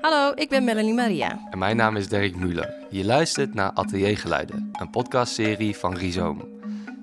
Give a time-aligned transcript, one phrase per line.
[0.00, 1.40] Hallo, ik ben Melanie Maria.
[1.50, 2.74] En mijn naam is Dirk Muller.
[2.90, 6.48] Je luistert naar Ateliergeluiden, een podcastserie van Rhizoom.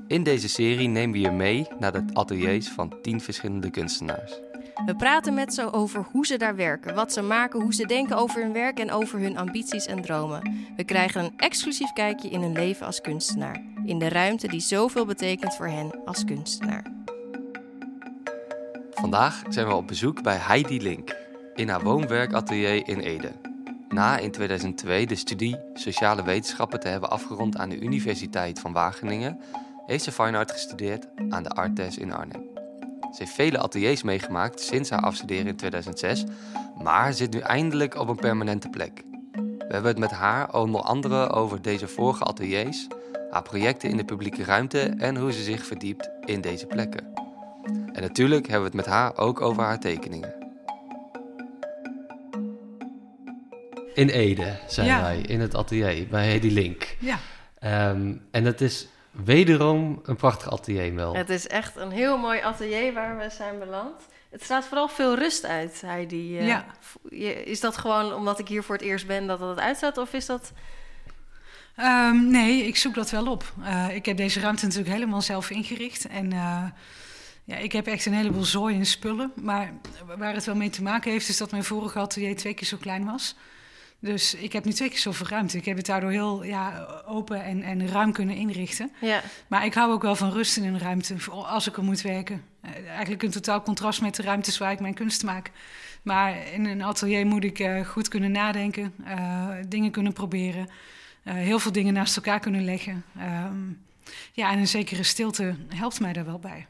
[0.08, 4.39] In deze serie nemen we je mee naar de ateliers van tien verschillende kunstenaars.
[4.86, 8.18] We praten met ze over hoe ze daar werken, wat ze maken, hoe ze denken
[8.18, 10.68] over hun werk en over hun ambities en dromen.
[10.76, 15.06] We krijgen een exclusief kijkje in hun leven als kunstenaar, in de ruimte die zoveel
[15.06, 16.86] betekent voor hen als kunstenaar.
[18.91, 21.23] Vandaag zijn we op bezoek bij Heidi Link
[21.55, 23.31] in haar woonwerkatelier in Ede.
[23.89, 29.39] Na in 2002 de studie Sociale Wetenschappen te hebben afgerond aan de Universiteit van Wageningen,
[29.85, 32.44] heeft ze fine art gestudeerd aan de Artes in Arnhem.
[33.02, 36.23] Ze heeft vele ateliers meegemaakt sinds haar afstuderen in 2006,
[36.83, 39.03] maar zit nu eindelijk op een permanente plek.
[39.33, 42.88] We hebben het met haar onder andere over deze vorige ateliers,
[43.30, 47.13] haar projecten in de publieke ruimte en hoe ze zich verdiept in deze plekken.
[47.94, 50.45] En natuurlijk hebben we het met haar ook over haar tekeningen.
[53.95, 55.01] In Ede zijn Ja.
[55.01, 56.95] wij, in het atelier bij Hedy Link.
[56.99, 57.19] Ja,
[57.59, 61.15] Ehm, en het is wederom een prachtig atelier, Mel.
[61.15, 64.01] Het is echt een heel mooi atelier waar we zijn beland.
[64.29, 66.38] Het straalt vooral veel rust uit, Heidi.
[66.38, 66.66] Eh, Ja.
[67.45, 69.97] Is dat gewoon omdat ik hier voor het eerst ben dat het uitstaat?
[69.97, 70.51] Of is dat...
[71.75, 73.53] Ehm, nee, ik zoek dat wel op.
[73.63, 76.07] Eh, ik heb deze ruimte natuurlijk helemaal zelf ingericht.
[76.07, 76.63] En eh,
[77.43, 79.31] ja, ik heb echt een heleboel zooi en spullen.
[79.41, 79.71] Maar
[80.17, 82.77] waar het wel mee te maken heeft, is dat mijn vorige atelier twee keer zo
[82.77, 83.35] klein was.
[83.99, 85.57] Dus ik heb nu twee keer zoveel ruimte.
[85.57, 88.91] Ik heb het daardoor heel ja, open en, en ruim kunnen inrichten.
[89.01, 92.01] Ja, Maar ik hou ook wel van rust in een ruimte, als ik er moet
[92.01, 92.43] werken.
[92.61, 95.51] Eh, eigenlijk een totaal contrast met de ruimtes waar ik mijn kunst maak.
[96.01, 100.69] Maar in een atelier moet ik eh, goed kunnen nadenken, eh, dingen kunnen proberen,
[101.23, 103.05] heel veel dingen naast elkaar kunnen leggen.
[103.17, 103.69] Ehm,
[104.31, 106.67] ja, en een zekere stilte helpt mij daar wel bij.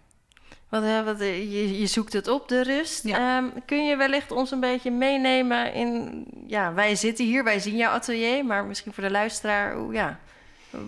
[0.70, 3.04] Wat, wat, eh, je, je zoekt het op, de rust.
[3.04, 3.38] Ja.
[3.38, 6.24] Ehm, kun je wellicht ons een beetje meenemen in...
[6.48, 8.46] Ja, wij zitten hier, wij zien jouw atelier.
[8.46, 10.20] Maar misschien voor de luisteraar, ja...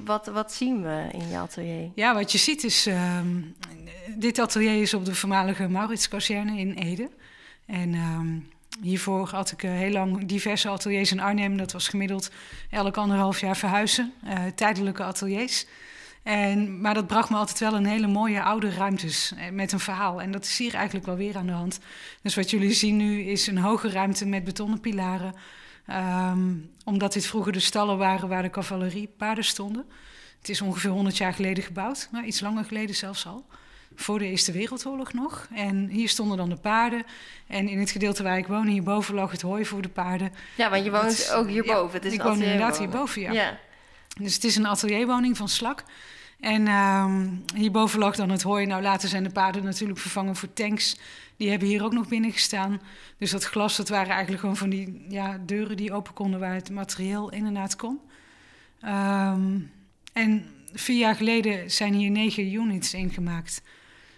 [0.06, 1.92] Wat, wat zien we in jouw atelier?
[1.96, 3.42] Ja, wat je ziet is, ehm,
[4.16, 7.10] dit atelier is op de voormalige Mauritskazerne in Ede.
[7.66, 8.40] En ehm,
[8.82, 11.58] hiervoor had ik eh, heel lang diverse ateliers in Arnhem.
[11.58, 12.32] Dat was gemiddeld
[12.70, 15.66] elk anderhalf jaar verhuizen, eh, tijdelijke ateliers.
[16.28, 19.80] En, maar dat bracht me altijd wel een hele mooie oude ruimtes eh, met een
[19.80, 20.22] verhaal.
[20.22, 21.80] En dat is hier eigenlijk wel weer aan de hand.
[22.22, 25.34] Dus wat jullie zien nu is een hoge ruimte met betonnen pilaren.
[25.86, 29.86] Ehm, omdat dit vroeger de stallen waren waar de cavaleriepaarden stonden.
[30.40, 33.46] Het is ongeveer 100 jaar geleden gebouwd, nou, iets langer geleden zelfs al.
[33.96, 35.48] Voor de Eerste Wereldoorlog nog.
[35.54, 37.04] En hier stonden dan de paarden.
[37.48, 40.34] En in het gedeelte waar ik woon, hierboven lag het hooi voor de paarden.
[40.56, 41.94] Ja, want je woont is- ook hierboven.
[41.94, 43.32] het is ik woon inderdaad hierboven, ja.
[43.32, 43.60] ja.
[44.20, 45.84] Dus het is een atelierwoning van Slak.
[46.40, 48.66] En ehm, hierboven lag dan het hooi.
[48.66, 50.98] Nou, later zijn de paarden natuurlijk vervangen voor tanks.
[51.38, 52.82] Die hebben hier ook nog binnen gestaan.
[53.18, 56.40] Dus dat glas, dat waren eigenlijk gewoon van die ja, deuren die open konden...
[56.40, 58.00] waar het materieel in en uit kon.
[58.82, 59.60] Ehm,
[60.14, 63.62] en vier jaar geleden zijn hier negen units ingemaakt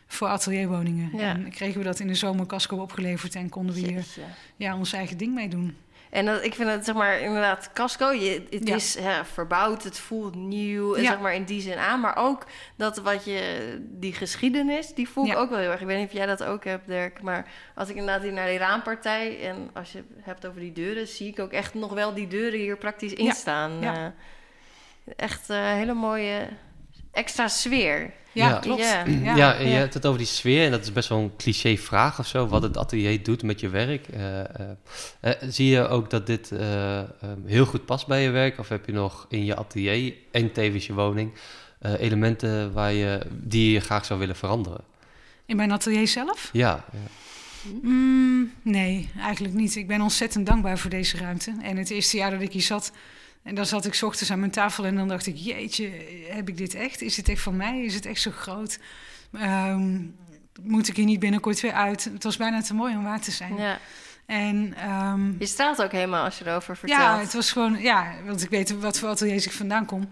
[0.07, 1.09] voor atelierwoningen.
[1.17, 1.33] Ja.
[1.33, 3.35] En kregen we dat in de zomer casco opgeleverd...
[3.35, 4.05] en konden we hier
[4.55, 5.75] ja, ons eigen ding mee doen.
[6.09, 8.11] En dat, ik vind het zeg maar inderdaad casco.
[8.11, 8.75] Je, het Ja.
[8.75, 11.09] is hè, verbouwd, het voelt nieuw, en Ja.
[11.09, 11.99] zeg maar in die zin aan.
[11.99, 15.37] Maar ook dat wat je, die geschiedenis, die voel ik Ja.
[15.37, 15.81] ook wel heel erg.
[15.81, 17.21] Ik weet niet of jij dat ook hebt, Dirk.
[17.21, 20.71] Maar als ik inderdaad hier naar die raampartij en als je het hebt over die
[20.71, 23.83] deuren, zie ik ook echt nog wel die deuren hier praktisch in staan.
[23.83, 24.05] Eh,
[25.15, 26.47] echt een hele mooie
[27.11, 28.11] extra sfeer.
[28.31, 28.59] Ja, Ja.
[28.59, 28.81] klopt.
[28.81, 29.05] Ja.
[29.35, 31.77] Ja, en je hebt het over die sfeer en dat is best wel een cliché
[31.77, 34.07] vraag of zo, wat het atelier doet met je werk.
[34.07, 34.45] Eh, eh,
[35.19, 37.05] eh, zie je ook dat dit eh, eh,
[37.45, 40.87] heel goed past bij je werk of heb je nog in je atelier en tevens
[40.87, 41.31] je woning
[41.79, 44.81] eh, elementen waar je, die je graag zou willen veranderen?
[45.45, 46.49] In mijn atelier zelf?
[46.53, 46.99] Ja, ja.
[47.81, 49.75] Mm, nee, eigenlijk niet.
[49.75, 51.53] Ik ben ontzettend dankbaar voor deze ruimte.
[51.61, 52.91] En het eerste jaar dat ik hier zat,
[53.43, 55.91] en dan zat ik ochtends aan mijn tafel en dan dacht ik, jeetje,
[56.29, 57.01] heb ik dit echt?
[57.01, 57.83] Is dit echt van mij?
[57.83, 58.79] Is het echt zo groot?
[59.33, 60.01] Ehm,
[60.61, 62.03] moet ik hier niet binnenkort weer uit?
[62.03, 63.55] Het was bijna te mooi om waar te zijn.
[63.55, 63.79] Ja.
[64.25, 67.01] En ehm, Je straalt ook helemaal als je erover vertelt.
[67.01, 70.09] ja, het was gewoon, ja, want ik weet wat voor ateliers ik vandaan kom.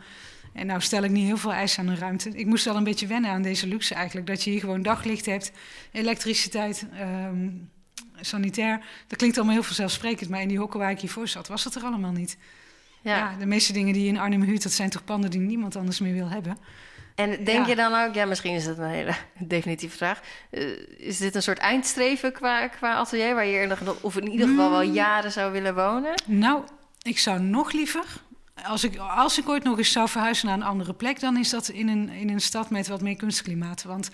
[0.54, 2.30] En nou stel ik niet heel veel eisen aan een ruimte.
[2.30, 4.28] Ik moest wel een beetje wennen aan deze luxe eigenlijk.
[4.28, 5.52] Dat je hier gewoon daglicht hebt,
[5.92, 7.50] elektriciteit, ehm,
[8.22, 8.86] sanitair.
[9.08, 10.30] Dat klinkt allemaal heel vanzelfsprekend.
[10.30, 12.38] Maar in die hokken waar ik hiervoor zat, was dat er allemaal niet.
[13.02, 13.18] Ja.
[13.18, 13.36] ja.
[13.40, 16.00] de meeste dingen die je in Arnhem huurt, dat zijn toch panden die niemand anders
[16.00, 16.58] meer wil hebben.
[17.16, 17.68] En denk Ja.
[17.68, 20.22] je dan ook, ja, misschien is dat een hele definitieve vraag.
[20.50, 20.62] eh,
[20.98, 24.48] is dit een soort eindstreven qua, qua atelier waar je er nog, of in ieder
[24.48, 24.94] geval wel Mm.
[24.94, 26.14] jaren zou willen wonen?
[26.26, 26.64] Nou,
[27.02, 28.04] ik zou nog liever
[28.64, 31.50] als ik, als ik ooit nog eens zou verhuizen naar een andere plek, dan is
[31.50, 33.84] dat in een, in een stad met wat meer kunstklimaat.
[33.84, 34.10] Want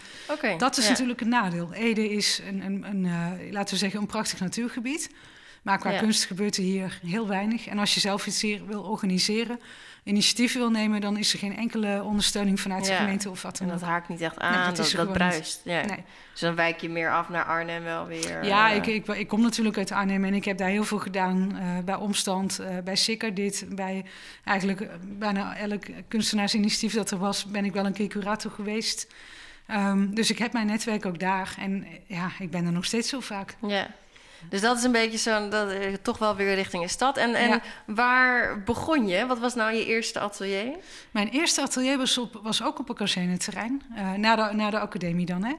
[0.57, 0.89] dat is ja.
[0.89, 1.73] natuurlijk een nadeel.
[1.73, 5.09] Ede is een, een, een eh, laten we zeggen, een prachtig natuurgebied.
[5.63, 5.99] Maar qua Ja.
[5.99, 7.67] kunst gebeurt er hier heel weinig.
[7.67, 9.59] En als je zelf iets hier wil organiseren,
[10.03, 13.65] initiatief wil nemen, dan is er geen enkele ondersteuning vanuit de gemeente of wat En
[13.67, 13.89] dan dat ook.
[13.89, 15.13] haakt niet echt Nee, aan, dat dat, is dat, niet.
[15.17, 15.61] bruist.
[15.63, 15.85] Ja.
[15.85, 16.03] Nee.
[16.31, 18.45] Dus dan wijk je meer af naar Arnhem wel weer.
[18.45, 20.99] Ja, eh, ik, ik, ik kom natuurlijk uit Arnhem en ik heb daar heel veel
[20.99, 21.57] gedaan.
[21.57, 23.65] eh, bij Omstand, eh, bij Sikker dit.
[23.69, 24.05] Bij
[24.43, 29.07] eigenlijk bijna elk kunstenaarsinitiatief dat er was, ben ik wel een keer curator geweest.
[29.67, 31.55] Ehm, dus ik heb mijn netwerk ook daar.
[31.59, 33.55] En ja, ik ben er nog steeds zo vaak.
[33.67, 33.87] Ja.
[34.49, 37.17] Dus dat is een beetje zo'n, dat, eh, toch wel weer richting een stad.
[37.17, 37.61] En, en Ja.
[37.85, 39.25] waar begon je?
[39.25, 40.71] Wat was nou je eerste atelier?
[41.11, 43.81] Mijn eerste atelier was, op, was ook op een kazerneterrein.
[43.95, 45.53] eh na, de, na de academie dan, hè.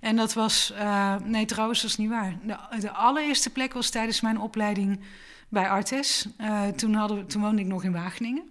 [0.00, 0.72] En dat was...
[0.78, 2.34] eh, nee, trouwens, dat is niet waar.
[2.42, 5.00] De, de allereerste plek was tijdens mijn opleiding
[5.48, 6.26] bij Artes.
[6.76, 8.42] Toen, hadden we, toen woonde ik nog in Wageningen.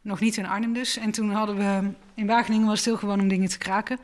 [0.00, 0.96] Nog niet in Arnhem dus.
[0.96, 1.90] En toen hadden we...
[2.14, 3.98] In Wageningen was het heel gewoon om dingen te kraken.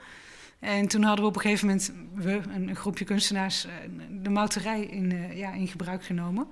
[0.58, 1.92] En toen hadden we op een gegeven moment...
[2.14, 3.64] We, een, groepje kunstenaars...
[3.64, 3.72] eh,
[4.22, 6.48] de mouterij in, eh, ja, in gebruik genomen.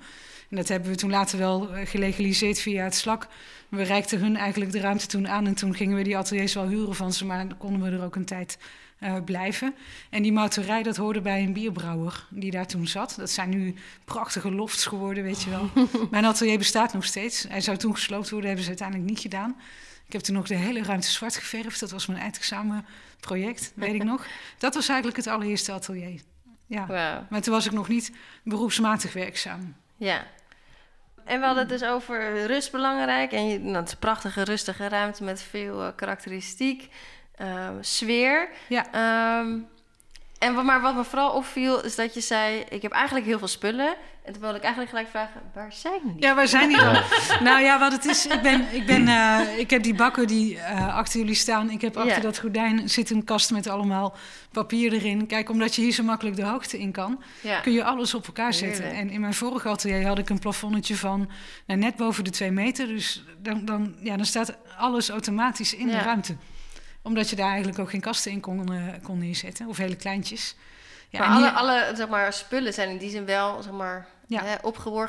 [0.51, 3.29] En dat hebben we toen later wel eh, gelegaliseerd via het slak.
[3.69, 5.47] We reikten hun eigenlijk de ruimte toen aan.
[5.47, 7.25] En toen gingen we die ateliers wel huren van ze.
[7.25, 8.59] Maar dan konden we er ook een tijd
[9.25, 9.75] blijven.
[10.11, 13.15] En die mouterij, dat hoorde bij een bierbrouwer die daar toen zat.
[13.17, 13.75] Dat zijn nu
[14.05, 15.71] prachtige lofts geworden, weet je wel.
[16.11, 17.47] Mijn atelier bestaat nog steeds.
[17.49, 19.57] Hij zou toen gesloopt worden, hebben ze uiteindelijk niet gedaan.
[20.07, 21.81] Ik heb toen nog de hele ruimte zwart geverfd.
[21.81, 24.27] Dat was mijn eindexamenproject, weet ik nog.
[24.59, 26.21] Dat was eigenlijk het allereerste atelier.
[26.67, 27.27] Ja.
[27.31, 28.13] Maar toen was ik nog niet
[28.45, 29.77] beroepsmatig werkzaam.
[29.97, 30.27] Ja.
[31.25, 33.33] En we hadden het dus over rust belangrijk.
[33.33, 36.89] En je, nou, het is een prachtige, rustige ruimte met veel eh, karakteristiek,
[37.35, 38.49] ehm, sfeer.
[38.69, 38.93] Ja.
[38.93, 39.59] Ehm,
[40.39, 42.65] en wat, maar wat me vooral opviel, is dat je zei...
[42.69, 43.95] ik heb eigenlijk heel veel spullen.
[44.25, 46.15] En toen wilde ik eigenlijk gelijk vragen, waar zijn die?
[46.23, 47.03] Ja, waar zijn die dan?
[47.43, 50.59] Nou ja, wat het is, ik, ben, ik, ben, eh, ik heb die bakken die
[50.59, 51.71] eh, achter jullie staan.
[51.71, 52.21] Ik heb achter Ja.
[52.21, 54.17] dat gordijn zit een kast met allemaal
[54.53, 55.27] papier erin.
[55.27, 57.61] Kijk, omdat je hier zo makkelijk de hoogte in kan, Ja.
[57.61, 58.83] kun je alles op elkaar zetten.
[58.85, 59.03] Heerlijk.
[59.03, 61.31] En in mijn vorige atelier had ik een plafonnetje van
[61.67, 62.87] nou, net boven de twee meter.
[62.87, 66.03] Dus dan, dan, ja, dan staat alles automatisch in de Ja.
[66.03, 66.37] ruimte.
[67.07, 70.55] Omdat je daar eigenlijk ook geen kasten in kon, eh, kon neerzetten, of hele kleintjes.
[71.09, 74.07] Ja, maar alle, hier- alle zeg maar, spullen zijn in die zin wel zeg maar,
[74.29, 74.43] Ja.
[74.45, 74.57] hè,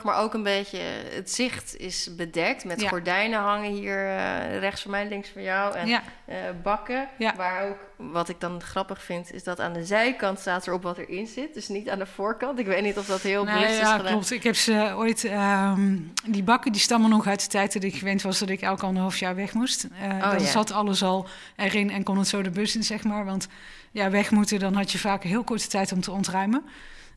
[0.03, 0.79] maar ook een beetje
[1.13, 2.65] het zicht is bedekt.
[2.65, 2.89] Met Ja.
[2.89, 5.75] gordijnen hangen hier eh, rechts van mij, links van jou.
[5.75, 7.07] En ja, eh, bakken.
[7.35, 7.77] Waar ook,
[8.11, 11.53] wat ik dan grappig vind, is dat aan de zijkant staat erop wat erin zit.
[11.53, 12.59] Dus niet aan de voorkant.
[12.59, 14.31] Ik weet niet of dat heel bewust is ja, klopt.
[14.31, 15.23] Ik heb ze ooit...
[15.23, 18.39] ehm, die bakken die stammen nog uit de tijd dat ik gewend was...
[18.39, 19.87] dat ik elk anderhalf jaar weg moest.
[20.01, 23.03] Eh, Oh, dan zat alles al erin en kon het zo de bus in, zeg
[23.03, 23.25] maar.
[23.25, 23.47] Want
[23.91, 26.63] ja, weg moeten, dan had je vaak een heel korte tijd om te ontruimen.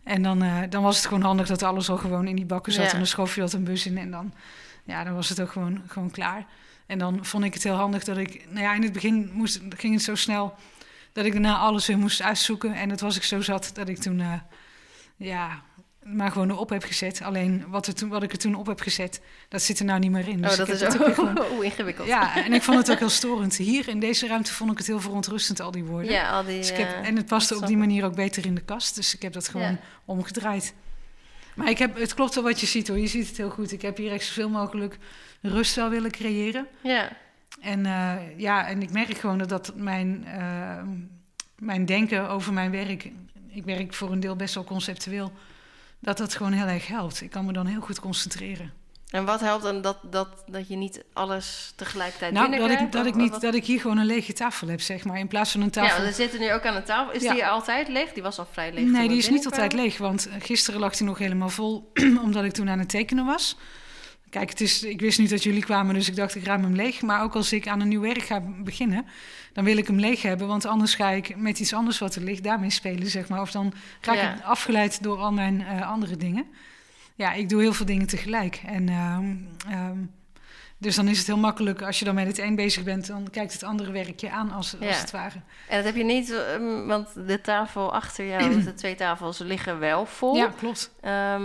[0.05, 2.73] En dan, eh, dan was het gewoon handig dat alles al gewoon in die bakken
[2.73, 2.85] zat.
[2.85, 2.91] Ja.
[2.91, 4.33] En dan schoof je dat een bus in en dan,
[4.85, 6.47] ja, dan was het ook gewoon, gewoon klaar.
[6.87, 8.47] En dan vond ik het heel handig dat ik...
[8.49, 10.55] Nou ja, in het begin moest, ging het zo snel
[11.13, 12.75] dat ik daarna alles weer moest uitzoeken.
[12.75, 14.21] En dat was ik zo zat dat ik toen...
[14.21, 14.33] eh,
[15.17, 15.63] ja,
[16.05, 17.23] maar gewoon erop heb gezet.
[17.23, 19.99] Alleen wat, er toen, wat ik er toen op heb gezet, dat zit er nou
[19.99, 20.41] niet meer in.
[20.43, 22.09] Dus oh, dat is ook gewoon- oh, ingewikkeld.
[22.09, 23.57] Ja, en ik vond het ook heel storend.
[23.57, 26.13] Hier in deze ruimte vond ik het heel verontrustend, al die woorden.
[26.13, 26.57] Ja, al die...
[26.59, 28.95] Dus ik heb, eh, en het paste op die manier ook beter in de kast.
[28.95, 29.79] Dus ik heb dat gewoon Ja.
[30.05, 30.75] omgedraaid.
[31.55, 32.99] Maar ik heb, het klopt wel wat je ziet hoor.
[32.99, 33.73] Je ziet het heel goed.
[33.73, 34.99] Ik heb hier echt zoveel mogelijk
[35.43, 36.67] rust wel willen creëren.
[36.83, 37.13] Ja,
[37.61, 40.83] En eh, ja, en ik merk gewoon dat, dat mijn, eh,
[41.59, 43.11] mijn denken over mijn werk...
[43.53, 45.33] Ik werk voor een deel best wel conceptueel.
[46.01, 47.21] Dat dat gewoon heel erg helpt.
[47.21, 48.73] Ik kan me dan heel goed concentreren.
[49.11, 53.07] en wat helpt dan dat, dat, dat je niet alles tegelijkertijd nou, dat ik, dat,
[53.07, 55.19] ik niet, wat- dat ik hier gewoon een lege tafel heb, zeg maar.
[55.19, 55.97] In plaats van een Ja, tafel...
[56.03, 57.13] want we zitten nu ook aan een tafel.
[57.15, 57.33] Is Ja.
[57.33, 58.13] die altijd leeg?
[58.13, 58.85] Die was al vrij leeg.
[58.89, 61.91] Nee, die is niet altijd leeg, want gisteren lag hij nog helemaal vol,
[62.25, 63.57] omdat ik toen aan het tekenen was.
[64.31, 66.75] Kijk, het is, ik wist niet dat jullie kwamen, dus ik dacht ik ruim hem
[66.75, 67.03] leeg.
[67.03, 69.07] Maar ook als ik aan een nieuw werk ga beginnen,
[69.53, 70.47] dan wil ik hem leeg hebben.
[70.47, 73.41] Want anders ga ik met iets anders wat er ligt daarmee spelen, zeg maar.
[73.41, 74.35] Of dan raak Ja.
[74.35, 76.47] ik afgeleid door al mijn eh, andere dingen.
[77.15, 78.61] Ja, ik doe heel veel dingen tegelijk.
[78.67, 79.35] En, ehm,
[79.73, 79.99] ehm,
[80.81, 83.29] dus dan is het heel makkelijk, als je dan met het een bezig bent, dan
[83.31, 85.01] kijkt het andere werkje aan als, als Ja.
[85.01, 85.35] het ware.
[85.69, 89.79] En dat heb je niet, ehm, want de tafel achter jou, de twee tafels liggen
[89.79, 90.37] wel vol.
[90.37, 90.91] Ja, klopt.
[91.01, 91.43] Ehm,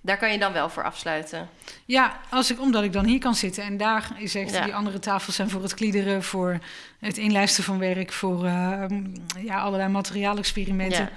[0.00, 1.48] daar kan je dan wel voor afsluiten.
[1.84, 3.62] Ja, als ik, omdat ik dan hier kan zitten.
[3.64, 4.64] En daar is echt, Ja.
[4.64, 6.58] die andere tafels zijn voor het kliederen, voor
[6.98, 9.04] het inlijsten van werk, voor ehm,
[9.38, 10.98] ja, allerlei materiaalexperimenten.
[11.02, 11.10] Ja.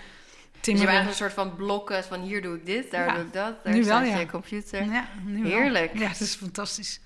[0.62, 3.14] Dus je hebt eigenlijk een soort van blokken van hier doe ik dit, daar Ja.
[3.14, 4.20] doe ik dat, daar Nu wel, staat ja.
[4.20, 4.84] je computer.
[4.86, 5.52] ja, nu wel.
[5.52, 5.98] Heerlijk.
[5.98, 7.00] Ja, het is fantastisch.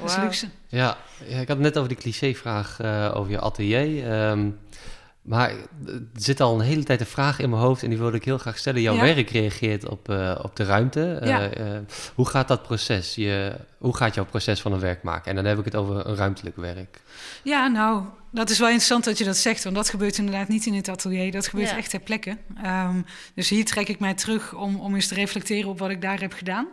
[0.00, 0.46] Dat is luxe.
[0.68, 0.96] Ja,
[1.26, 4.10] ik had het net over die clichévraag eh over je atelier.
[4.12, 4.48] Ehm,
[5.24, 5.50] Maar
[5.86, 8.24] er zit al een hele tijd een vraag in mijn hoofd en die wilde ik
[8.24, 8.80] heel graag stellen.
[8.80, 9.00] Jouw Ja.
[9.02, 11.14] werk reageert op, eh, op de ruimte.
[11.14, 11.44] Eh,
[11.76, 11.82] eh,
[12.14, 13.14] hoe gaat dat proces?
[13.14, 15.30] Je, hoe gaat jouw proces van een werk maken?
[15.30, 17.00] En dan heb ik het over een ruimtelijk werk.
[17.42, 20.66] Ja, nou, dat is wel interessant dat je dat zegt, want dat gebeurt inderdaad niet
[20.66, 21.32] in het atelier.
[21.32, 21.76] Dat gebeurt Ja.
[21.76, 22.36] echt ter plekke.
[22.62, 23.00] Ehm,
[23.34, 26.20] dus hier trek ik mij terug om, om eens te reflecteren op wat ik daar
[26.20, 26.66] heb gedaan.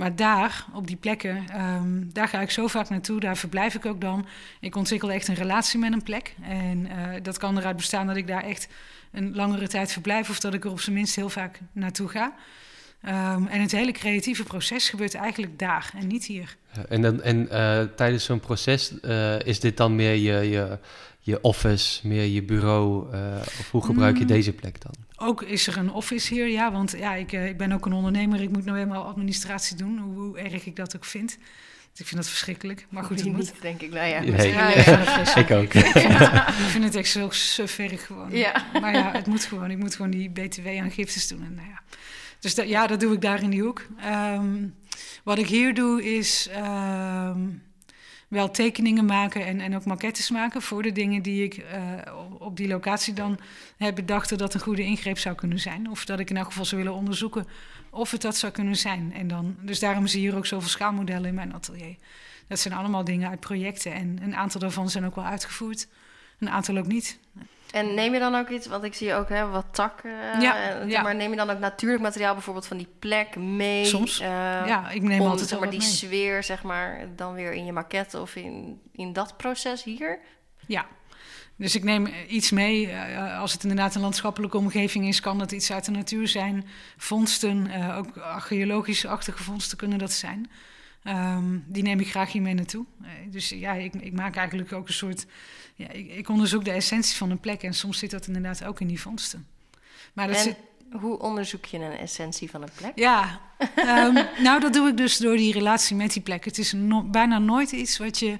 [0.00, 3.86] Maar daar, op die plekken, ehm, daar ga ik zo vaak naartoe, daar verblijf ik
[3.86, 4.26] ook dan.
[4.60, 6.34] Ik ontwikkel echt een relatie met een plek.
[6.42, 8.68] En eh, dat kan eruit bestaan dat ik daar echt
[9.12, 10.30] een langere tijd verblijf...
[10.30, 12.34] of dat ik er op zijn minst heel vaak naartoe ga.
[13.02, 16.56] Ehm, en het hele creatieve proces gebeurt eigenlijk daar en niet hier.
[16.88, 20.78] En, dan, en eh, tijdens zo'n proces eh, is dit dan meer je, je,
[21.20, 23.12] je office, meer je bureau?
[23.12, 24.28] eh, of hoe gebruik je Mm.
[24.28, 24.92] deze plek dan?
[25.22, 26.72] Ook is er een office hier, ja.
[26.72, 28.42] Want ja, ik, eh, ik ben ook een ondernemer.
[28.42, 31.38] Ik moet nou helemaal administratie doen, hoe, hoe erg ik dat ook vind.
[31.90, 32.86] Dus ik vind dat verschrikkelijk.
[32.88, 33.36] Maar goed, het moet.
[33.36, 33.90] niet, denk ik.
[33.90, 34.20] Nou ja.
[34.20, 34.48] Nee.
[34.48, 35.56] Ja, Ja, ik ja.
[35.60, 35.74] ook.
[35.74, 38.30] Ik vind het, ik vind het echt zo sufferig gewoon.
[38.30, 38.66] Ja.
[38.80, 39.70] Maar ja, het moet gewoon.
[39.70, 41.44] Ik moet gewoon die btw-aangiftes doen.
[41.44, 41.82] En, nou ja.
[42.38, 43.86] Dus dat, ja, dat doe ik daar in die hoek.
[44.00, 44.66] Ehm,
[45.24, 47.40] wat ik hier doe is ehm,
[48.30, 51.80] wel tekeningen maken en, en ook maquettes maken voor de dingen die ik eh,
[52.38, 53.38] op, die locatie dan
[53.76, 55.90] heb bedacht dat dat een goede ingreep zou kunnen zijn.
[55.90, 57.46] Of dat ik in elk geval zou willen onderzoeken
[57.90, 59.12] of het dat zou kunnen zijn.
[59.14, 61.96] En dan, dus daarom zie je hier ook zoveel schaalmodellen in mijn atelier.
[62.46, 65.88] Dat zijn allemaal dingen uit projecten en een aantal daarvan zijn ook wel uitgevoerd.
[66.38, 67.18] Een aantal ook niet.
[67.72, 70.10] En neem je dan ook iets, want ik zie ook hè, wat takken.
[70.34, 71.02] eh, Ja, en- ja.
[71.02, 73.84] Maar neem je dan ook natuurlijk materiaal, bijvoorbeeld van die plek, mee?
[73.84, 74.20] Soms.
[74.20, 74.28] eh,
[74.66, 75.88] ja, ik neem om altijd zeg maar, die mee.
[75.88, 80.18] sfeer, zeg maar, dan weer in je maquette of in, in dat proces hier?
[80.66, 80.86] Ja.
[81.56, 82.90] Dus ik neem iets mee.
[82.90, 86.66] eh, als het inderdaad een landschappelijke omgeving is, kan dat iets uit de natuur zijn.
[86.96, 90.50] Vondsten, eh, ook archeologisch-achtige vondsten kunnen dat zijn.
[91.02, 92.84] Ehm, die neem ik graag hier mee naartoe.
[93.02, 95.26] Eh, dus ja, ik, ik maak eigenlijk ook een soort.
[95.80, 98.80] Ja, ik, ik onderzoek de essentie van een plek en soms zit dat inderdaad ook
[98.80, 99.46] in die vondsten.
[100.12, 100.56] Maar dat en zit,
[101.00, 102.92] hoe onderzoek je een essentie van een plek?
[102.94, 103.40] ja,
[103.74, 106.44] ehm, nou dat doe ik dus door die relatie met die plek.
[106.44, 108.38] Het is no- bijna nooit iets wat je,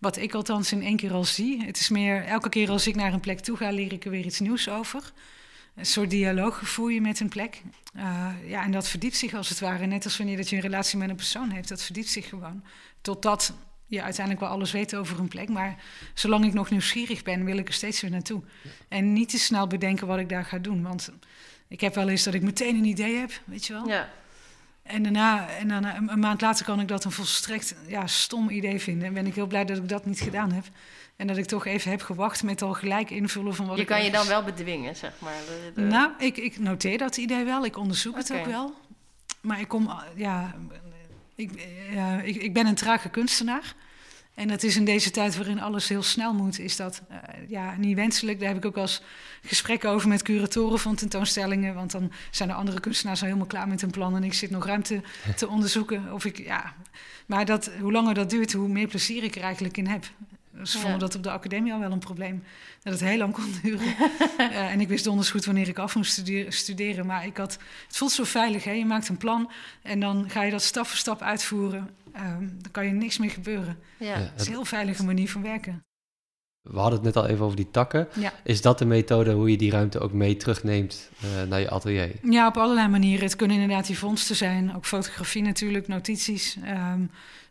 [0.00, 1.64] wat ik althans in één keer al zie.
[1.64, 4.10] Het is meer, elke keer als ik naar een plek toe ga, leer ik er
[4.10, 5.12] weer iets nieuws over.
[5.74, 7.62] Een soort dialoog voer je met een plek.
[7.94, 9.86] Eh, ja, en dat verdiept zich als het ware.
[9.86, 12.64] Net als wanneer dat je een relatie met een persoon hebt, dat verdiept zich gewoon.
[13.00, 13.54] Totdat
[13.86, 15.48] je uiteindelijk wel alles weet over een plek.
[15.48, 15.76] Maar
[16.14, 18.42] zolang ik nog nieuwsgierig ben, wil ik er steeds weer naartoe.
[18.88, 20.82] En niet te snel bedenken wat ik daar ga doen.
[20.82, 21.10] Want
[21.68, 23.88] ik heb wel eens dat ik meteen een idee heb, weet je wel.
[23.88, 24.08] Ja.
[24.82, 28.48] En daarna, en daarna een, een maand later kan ik dat een volstrekt ja, stom
[28.48, 29.06] idee vinden.
[29.08, 30.64] En ben ik heel blij dat ik dat niet gedaan heb.
[31.16, 33.88] En dat ik toch even heb gewacht met al gelijk invullen van wat Je ik
[33.88, 35.32] kan je dan wel bedwingen, zeg maar.
[35.46, 37.64] De- de- Nou, ik, ik noteer dat idee wel.
[37.64, 38.74] Ik onderzoek het ook wel.
[39.40, 40.54] Maar ik kom, ja,
[41.36, 41.50] ik,
[41.92, 43.74] ja, ik, ik ben een trage kunstenaar.
[44.36, 47.76] En dat is in deze tijd waarin alles heel snel moet, is dat eh, ja,
[47.76, 48.38] niet wenselijk.
[48.38, 49.02] Daar heb ik ook eens
[49.42, 51.74] gesprekken over met curatoren van tentoonstellingen.
[51.74, 54.16] Want dan zijn de andere kunstenaars al helemaal klaar met hun plan.
[54.16, 55.02] En ik zit nog ruimte
[55.36, 56.12] te onderzoeken.
[56.12, 56.74] Of ik, ja.
[57.26, 60.04] Maar dat, hoe langer dat duurt, hoe meer plezier ik er eigenlijk in heb.
[60.62, 60.82] Ze Ja.
[60.82, 62.42] vonden dat op de academie al wel een probleem.
[62.82, 63.94] Dat het heel lang kon duren.
[64.38, 66.52] Eh, en ik wist donders goed wanneer ik af moest studeren.
[66.52, 68.64] studeren maar ik had, het voelt zo veilig.
[68.64, 68.70] Hè?
[68.70, 69.50] Je maakt een plan
[69.82, 71.90] en dan ga je dat stap voor stap uitvoeren.
[72.12, 73.78] Ehm, dan kan je niks meer gebeuren.
[73.98, 74.06] ja.
[74.06, 75.84] Ja, Het is een heel veilige manier van werken.
[76.70, 78.08] We hadden het net al even over die takken.
[78.14, 78.32] Ja.
[78.44, 82.12] Is dat de methode hoe je die ruimte ook mee terugneemt eh, naar je atelier?
[82.22, 83.24] Ja, op allerlei manieren.
[83.24, 84.76] Het kunnen inderdaad die vondsten zijn.
[84.76, 86.56] Ook fotografie natuurlijk, notities.
[86.64, 87.00] ehm,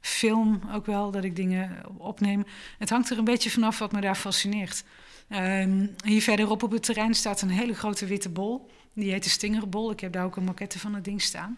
[0.01, 2.45] film ook wel, dat ik dingen opneem.
[2.77, 4.84] Het hangt er een beetje vanaf wat me daar fascineert.
[5.27, 8.69] Ehm, hier verderop op het terrein staat een hele grote witte bol.
[8.93, 9.91] Die heet de Stingerbol.
[9.91, 11.57] Ik heb daar ook een maquette van het ding staan.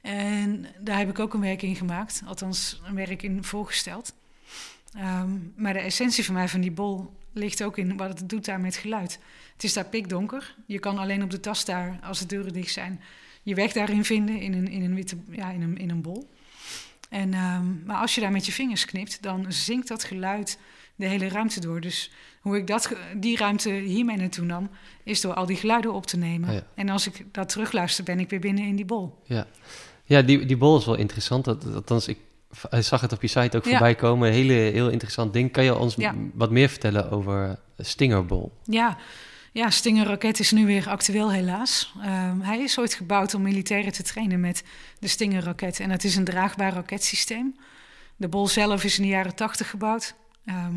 [0.00, 2.22] En daar heb ik ook een werk in gemaakt.
[2.26, 4.12] Althans, een werk in voorgesteld.
[4.96, 8.44] Ehm, maar de essentie van mij van die bol ligt ook in wat het doet
[8.44, 9.18] daar met geluid.
[9.52, 10.54] Het is daar pikdonker.
[10.66, 13.00] Je kan alleen op de tas daar, als de deuren dicht zijn,
[13.42, 16.28] je weg daarin vinden in een, in een, witte, ja, in een, in een bol.
[17.08, 20.58] En, ehm, maar als je daar met je vingers knipt, dan zinkt dat geluid
[20.94, 21.80] de hele ruimte door.
[21.80, 22.10] Dus
[22.40, 24.70] hoe ik dat, die ruimte hiermee naartoe nam,
[25.02, 26.52] is door al die geluiden op te nemen.
[26.52, 26.66] Ja.
[26.74, 29.22] En als ik dat terugluister, ben ik weer binnen in die bol.
[29.24, 29.46] Ja,
[30.04, 31.44] ja die, die bol is wel interessant.
[31.44, 32.18] Dat, althans, ik
[32.56, 33.70] v- zag het op je site ook Ja.
[33.70, 34.30] voorbij komen.
[34.32, 35.52] Hele, heel interessant ding.
[35.52, 36.14] Kan je ons Ja.
[36.34, 38.52] wat meer vertellen over Stingerbol?
[38.64, 38.96] Ja,
[39.52, 41.92] ja Stinger-raket is nu weer actueel helaas.
[42.02, 44.62] Ehm, hij is ooit gebouwd om militairen te trainen met
[44.98, 45.80] de Stinger-raket.
[45.80, 47.56] En het is een draagbaar raketsysteem.
[48.16, 50.14] De bol zelf is in de jaren tachtig gebouwd.
[50.44, 50.74] Ehm,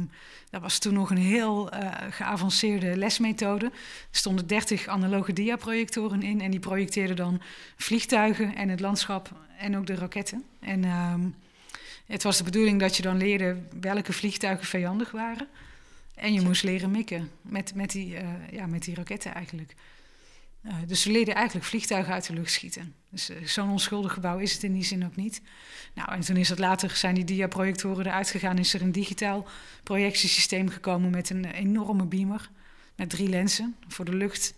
[0.49, 3.65] dat was toen nog een heel eh, geavanceerde lesmethode.
[3.65, 3.71] Er
[4.11, 7.41] stonden 30 analoge diaprojectoren in en die projecteerden dan
[7.77, 10.43] vliegtuigen en het landschap en ook de raketten.
[10.59, 11.21] En ehm,
[12.09, 15.47] het was de bedoeling dat je dan leerde welke vliegtuigen vijandig waren.
[16.15, 19.75] En je moest leren mikken met, met, die, uh, ja, met die raketten eigenlijk.
[20.65, 22.95] Uh, dus we leerden eigenlijk vliegtuigen uit de lucht schieten.
[23.09, 25.41] Dus uh, zo'n onschuldig gebouw is het in die zin ook niet.
[25.93, 28.57] Nou, en toen is het later, zijn die diaprojectoren eruit gegaan...
[28.57, 29.47] is er een digitaal
[29.83, 32.49] projectiesysteem gekomen met een enorme beamer...
[32.95, 34.53] met drie lenzen voor de lucht,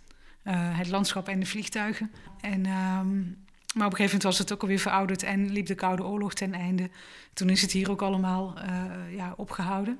[0.50, 2.12] het landschap en de vliegtuigen.
[2.42, 2.66] En...
[2.66, 3.38] Um,
[3.74, 6.34] maar op een gegeven moment was het ook alweer verouderd en liep de Koude Oorlog
[6.34, 6.90] ten einde.
[7.34, 10.00] Toen is het hier ook allemaal uh, ja, opgehouden.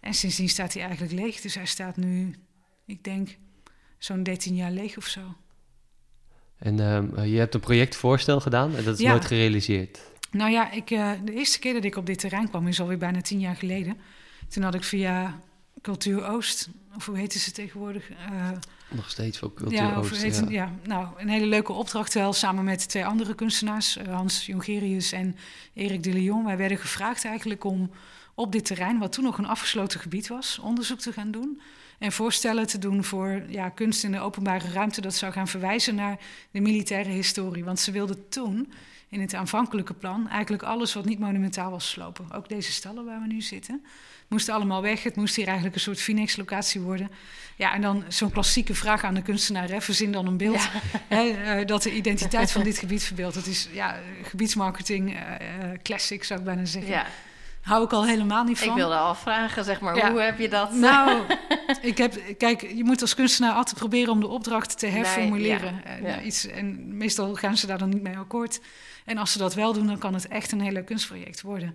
[0.00, 1.40] En sindsdien staat hij eigenlijk leeg.
[1.40, 2.34] Dus hij staat nu,
[2.84, 3.36] ik denk,
[3.98, 5.20] zo'n 13 jaar leeg of zo.
[6.58, 9.10] En uh, je hebt een projectvoorstel gedaan en dat is ja.
[9.10, 10.00] nooit gerealiseerd.
[10.30, 12.98] Nou ja, ik, uh, de eerste keer dat ik op dit terrein kwam is alweer
[12.98, 13.96] bijna tien jaar geleden.
[14.48, 15.40] Toen had ik via
[15.80, 18.10] Cultuur Oost, of hoe heette ze tegenwoordig?
[18.88, 20.42] Nog steeds voor Cultuur ja, Oost.
[20.48, 20.72] ja.
[20.84, 25.36] Nou, een hele leuke opdracht wel, samen met twee andere kunstenaars, uh, Hans Jongerius en
[25.74, 26.44] Erik de Leon.
[26.44, 27.90] Wij werden gevraagd eigenlijk om
[28.34, 31.60] op dit terrein, wat toen nog een afgesloten gebied was, onderzoek te gaan doen.
[31.98, 35.00] En voorstellen te doen voor ja, kunst in de openbare ruimte.
[35.00, 36.18] Dat zou gaan verwijzen naar
[36.50, 37.64] de militaire historie.
[37.64, 38.72] Want ze wilden toen,
[39.08, 42.32] in het aanvankelijke plan, eigenlijk alles wat niet monumentaal was slopen.
[42.32, 43.84] Ook deze stallen waar we nu zitten.
[44.28, 45.02] Moesten allemaal weg.
[45.02, 47.10] Het moest hier eigenlijk een soort Phoenix-locatie worden.
[47.56, 49.68] Ja, en dan zo'n klassieke vraag aan de kunstenaar.
[49.68, 50.70] Hè, verzin dan een beeld ja.
[51.16, 53.34] hè, uh, dat de identiteit van dit gebied verbeeldt.
[53.34, 55.20] Het is ja, gebiedsmarketing, uh,
[55.82, 56.90] classic zou ik bijna zeggen.
[56.90, 57.06] Ja
[57.68, 58.68] hou ik al helemaal niet van.
[58.68, 60.10] Ik wilde al vragen, zeg maar, ja.
[60.10, 60.72] hoe heb je dat?
[60.72, 61.20] Nou,
[61.80, 65.82] ik heb, kijk, je moet als kunstenaar altijd proberen om de opdracht te herformuleren.
[65.84, 66.08] Nee, ja.
[66.08, 66.20] Ja.
[66.20, 68.60] iets, en meestal gaan ze daar dan niet mee akkoord.
[69.08, 71.74] En als ze dat wel doen, dan kan het echt een heel leuk kunstproject worden.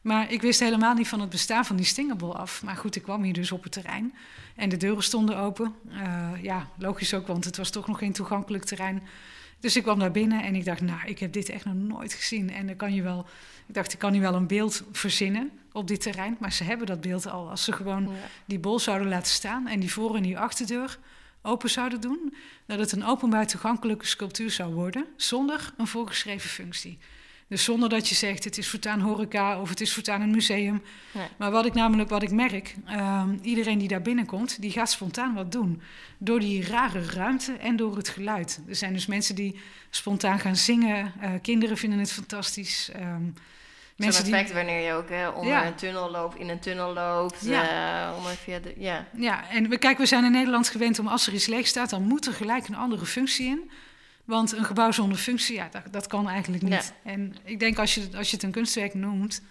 [0.00, 2.62] Maar ik wist helemaal niet van het bestaan van die stingable af.
[2.62, 4.14] Maar goed, ik kwam hier dus op het terrein.
[4.54, 5.74] En de deuren stonden open.
[5.88, 9.02] Uh, ja, logisch ook, want het was toch nog geen toegankelijk terrein.
[9.60, 12.12] Dus ik kwam daar binnen en ik dacht, nou, ik heb dit echt nog nooit
[12.12, 12.50] gezien.
[12.50, 13.26] En dan kan je wel,
[13.66, 16.36] ik dacht, ik kan nu wel een beeld verzinnen op dit terrein.
[16.40, 17.50] Maar ze hebben dat beeld al.
[17.50, 18.28] Als ze gewoon ja.
[18.44, 20.98] die bol zouden laten staan en die voor- en die achterdeur
[21.46, 22.34] open zouden doen,
[22.66, 26.98] dat het een openbaar toegankelijke sculptuur zou worden, zonder een voorgeschreven functie.
[27.48, 30.82] Dus zonder dat je zegt, het is voortaan horeca of het is voortaan een museum.
[31.12, 31.26] Nee.
[31.38, 35.34] Maar wat ik namelijk, wat ik merk, uh, iedereen die daar binnenkomt, die gaat spontaan
[35.34, 35.82] wat doen.
[36.18, 38.60] Door die rare ruimte en door het geluid.
[38.68, 39.58] Er zijn dus mensen die
[39.90, 41.12] spontaan gaan zingen.
[41.22, 42.90] Uh, kinderen vinden het fantastisch.
[42.96, 43.34] Um,
[43.96, 44.54] Zo'n effect die...
[44.54, 45.66] wanneer je ook hè, onder ja.
[45.66, 47.44] een tunnel loopt, in een tunnel loopt.
[47.44, 48.10] Ja.
[48.10, 49.06] Uh, om via de, ja.
[49.16, 51.90] ja, en we, kijk, we zijn in Nederland gewend om als er iets leeg staat,
[51.90, 53.70] dan moet er gelijk een andere functie in.
[54.24, 56.72] Want een gebouw zonder functie, ja, dat, dat kan eigenlijk niet.
[57.04, 57.10] Ja.
[57.10, 59.42] En ik denk als je, als je het een kunstwerk noemt,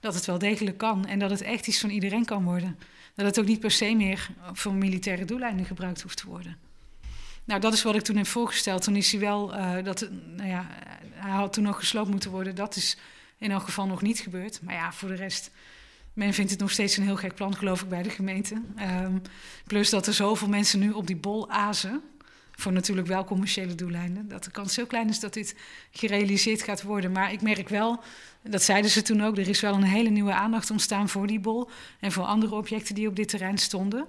[0.00, 1.06] dat het wel degelijk kan.
[1.06, 2.78] En dat het echt iets van iedereen kan worden.
[3.14, 6.56] Dat het ook niet per se meer voor militaire doeleinden gebruikt hoeft te worden.
[7.44, 8.82] Nou, dat is wat ik toen heb voorgesteld.
[8.82, 10.66] Toen is hij wel, uh, dat, nou ja,
[11.14, 12.54] hij had toen nog gesloopt moeten worden.
[12.54, 12.96] Dat is
[13.40, 14.62] in elk geval nog niet gebeurd.
[14.62, 15.50] Maar ja, voor de rest,
[16.12, 18.62] men vindt het nog steeds een heel gek plan, geloof ik, bij de gemeente.
[19.04, 19.22] Um,
[19.66, 22.02] plus dat er zoveel mensen nu op die bol azen
[22.50, 24.28] voor natuurlijk wel commerciële doeleinden.
[24.28, 25.56] Dat de kans heel klein is dat dit
[25.90, 27.12] gerealiseerd gaat worden.
[27.12, 28.02] Maar ik merk wel,
[28.42, 31.40] dat zeiden ze toen ook, er is wel een hele nieuwe aandacht ontstaan voor die
[31.40, 34.06] bol en voor andere objecten die op dit terrein stonden.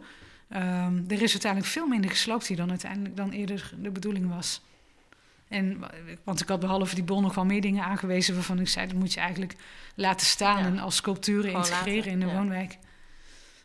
[0.54, 4.62] Um, er is uiteindelijk veel minder gesloopt hier dan uiteindelijk dan eerder de bedoeling was.
[5.52, 5.80] En,
[6.24, 8.96] want ik had behalve die bol nog wel meer dingen aangewezen waarvan ik zei, dat
[8.96, 9.56] moet je eigenlijk
[9.96, 10.66] laten staan ja.
[10.66, 12.34] en als sculpturen Gewoon integreren laten, in de ja.
[12.34, 12.78] woonwijk.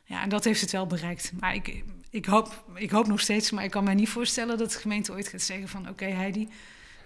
[0.04, 1.32] Ja, en dat heeft het wel bereikt.
[1.40, 4.72] Maar ik, ik, hoop, ik hoop nog steeds, maar ik kan mij niet voorstellen dat
[4.72, 5.80] de gemeente ooit gaat zeggen van...
[5.80, 6.48] oké okay, Heidi,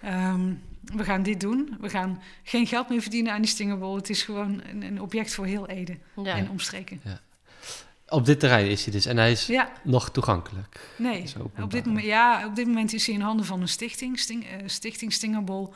[0.05, 1.77] um, we gaan dit doen.
[1.79, 3.95] We gaan geen geld meer verdienen aan die stingerbol.
[3.95, 6.35] Het is gewoon een, een object voor heel Ede ja.
[6.35, 7.01] en omstreken.
[7.03, 7.19] Ja.
[8.11, 9.71] Op dit terrein is hij dus en hij is ja.
[9.83, 10.79] nog toegankelijk.
[10.97, 11.23] Nee,
[11.61, 14.43] op dit, moment, ja, op dit moment is hij in handen van een stichting, Sting,
[14.43, 15.73] uh, Stichting Stingerbol...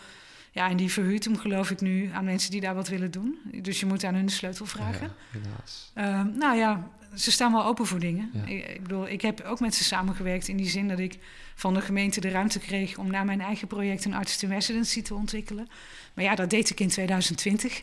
[0.52, 3.38] Ja, en die verhuurt hem geloof ik nu aan mensen die daar wat willen doen.
[3.62, 5.12] Dus je moet aan hun de sleutel vragen.
[5.32, 5.91] Ja, helaas.
[5.95, 8.30] Uh, nou ja, ze staan wel open voor dingen.
[8.34, 8.45] Ja.
[8.45, 11.17] Ik, ik, bedoel, ik heb ook met ze samengewerkt in die zin dat ik
[11.56, 15.02] van de gemeente de ruimte kreeg om naar mijn eigen project een artist in residency
[15.02, 15.67] te ontwikkelen.
[16.13, 17.82] Maar ja, dat deed ik in 2020.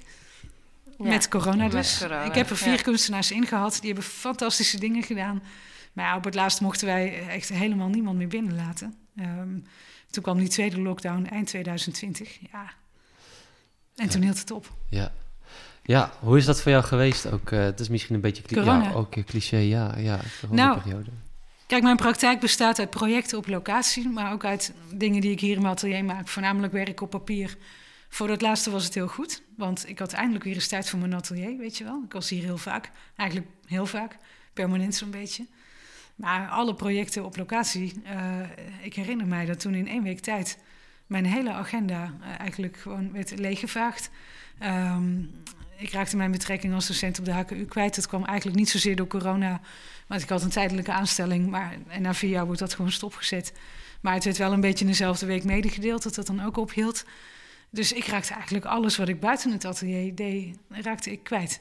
[1.03, 2.01] Ja, met corona dus.
[2.01, 2.83] Met corona, ik heb er vier ja.
[2.83, 3.79] kunstenaars in gehad.
[3.81, 5.43] Die hebben fantastische dingen gedaan.
[5.93, 8.95] Maar ja, op het laatst mochten wij echt helemaal niemand meer binnenlaten.
[9.21, 9.65] Um,
[10.11, 12.39] toen kwam die tweede lockdown eind 2020.
[12.53, 12.73] Ja.
[13.97, 14.73] En toen hield het op.
[14.89, 15.13] Ja.
[15.83, 17.31] Ja, hoe is dat voor jou geweest?
[17.31, 21.11] Ook, uh, het is misschien een beetje cli ja, ook cliché, ja, ja, nou, periode.
[21.67, 25.55] Kijk, mijn praktijk bestaat uit projecten op locatie, maar ook uit dingen die ik hier
[25.55, 27.57] in mijn atelier maak, voornamelijk werk op papier.
[28.13, 30.99] Voor dat laatste was het heel goed, want ik had eindelijk weer eens tijd voor
[30.99, 32.03] mijn atelier, weet je wel.
[32.05, 34.17] Ik was hier heel vaak, eigenlijk heel vaak,
[34.53, 35.47] permanent zo'n beetje.
[36.15, 38.41] Maar alle projecten op locatie, uh,
[38.83, 40.59] ik herinner mij dat toen in één week tijd
[41.07, 44.11] mijn hele agenda eigenlijk gewoon werd leeggevaagd.
[44.63, 45.31] Um,
[45.77, 47.95] ik raakte mijn betrekking als docent op de HKU kwijt.
[47.95, 49.61] Dat kwam eigenlijk niet zozeer door corona,
[50.07, 51.51] want ik had een tijdelijke aanstelling.
[51.51, 53.53] Maar, en na vier jaar wordt dat gewoon stopgezet.
[54.01, 57.05] Maar het werd wel een beetje in dezelfde week medegedeeld dat dat dan ook ophield.
[57.73, 61.61] Dus ik raakte eigenlijk alles wat ik buiten het atelier deed, raakte ik kwijt.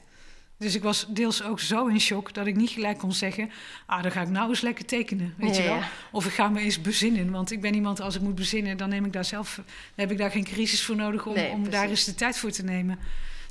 [0.58, 3.50] Dus ik was deels ook zo in shock dat ik niet gelijk kon zeggen...
[3.86, 5.78] ah, dan ga ik nou eens lekker tekenen, weet je wel.
[6.10, 7.30] Of ik ga me eens bezinnen.
[7.30, 8.76] Want ik ben iemand, als ik moet bezinnen...
[8.76, 11.26] dan neem ik daar zelf, dan heb ik daar geen crisis voor nodig...
[11.26, 12.98] om, om daar eens de tijd voor te nemen.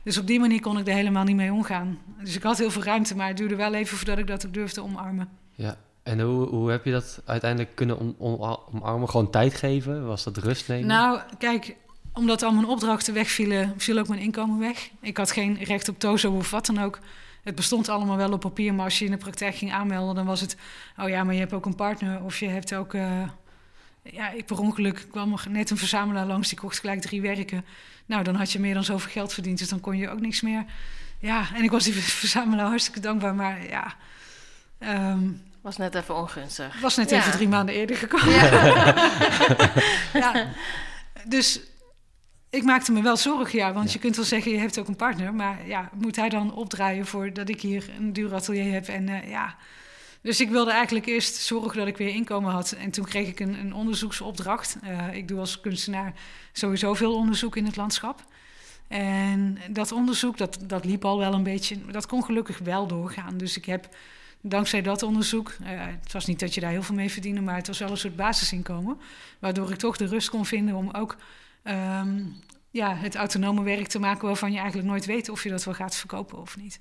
[0.03, 1.99] Dus op die manier kon ik er helemaal niet mee omgaan.
[2.23, 4.53] Dus ik had heel veel ruimte, maar het duurde wel even voordat ik dat ook
[4.53, 5.29] durfde omarmen.
[5.55, 9.09] Ja, en hoe, hoe heb je dat uiteindelijk kunnen omarmen?
[9.09, 10.05] Gewoon tijd geven?
[10.05, 10.87] Was dat rust nemen?
[10.87, 11.75] Nou, kijk,
[12.13, 14.89] omdat al mijn opdrachten wegvielen, viel ook mijn inkomen weg.
[15.01, 16.99] Ik had geen recht op tozo of wat dan ook.
[17.43, 20.25] Het bestond allemaal wel op papier, maar als je in de praktijk ging aanmelden, dan
[20.25, 20.55] was het...
[20.97, 22.93] oh ja, maar je hebt ook een partner of je hebt ook...
[22.93, 23.21] Uh,
[24.03, 27.65] ja, ik per ongeluk kwam er net een verzamelaar langs, die kocht gelijk drie werken.
[28.05, 30.41] Nou, dan had je meer dan zoveel geld verdiend, dus dan kon je ook niks
[30.41, 30.65] meer.
[31.19, 31.93] Ja, en ik was die
[32.23, 33.95] verzamelaar hartstikke dankbaar, maar ja...
[34.79, 36.81] Um, was net even ongunstig.
[36.81, 38.33] Was net even drie maanden eerder gekomen.
[38.33, 38.93] Ja.
[40.13, 40.47] ja.
[41.25, 41.59] Dus
[42.51, 43.73] ik maakte me wel zorgen, ja.
[43.73, 45.33] Want je kunt wel zeggen, je hebt ook een partner.
[45.33, 48.87] Maar ja, moet hij dan opdraaien voor dat ik hier een duur atelier heb?
[48.87, 49.55] En uh, ja...
[50.23, 52.71] Dus ik wilde eigenlijk eerst zorgen dat ik weer inkomen had.
[52.71, 54.77] En toen kreeg ik een, een onderzoeksopdracht.
[54.83, 56.13] Uh, ik doe als kunstenaar
[56.51, 58.23] sowieso veel onderzoek in het landschap.
[58.87, 61.85] En dat onderzoek, dat, dat liep al wel een beetje.
[61.91, 63.37] Dat kon gelukkig wel doorgaan.
[63.37, 63.87] Dus ik heb
[64.41, 65.67] dankzij dat onderzoek, uh,
[66.01, 67.97] het was niet dat je daar heel veel mee verdiende, maar het was wel een
[67.97, 68.99] soort basisinkomen.
[69.39, 71.17] Waardoor ik toch de rust kon vinden om ook
[71.63, 72.35] um,
[72.71, 75.73] ja, het autonome werk te maken waarvan je eigenlijk nooit weet of je dat wel
[75.73, 76.79] gaat verkopen of niet.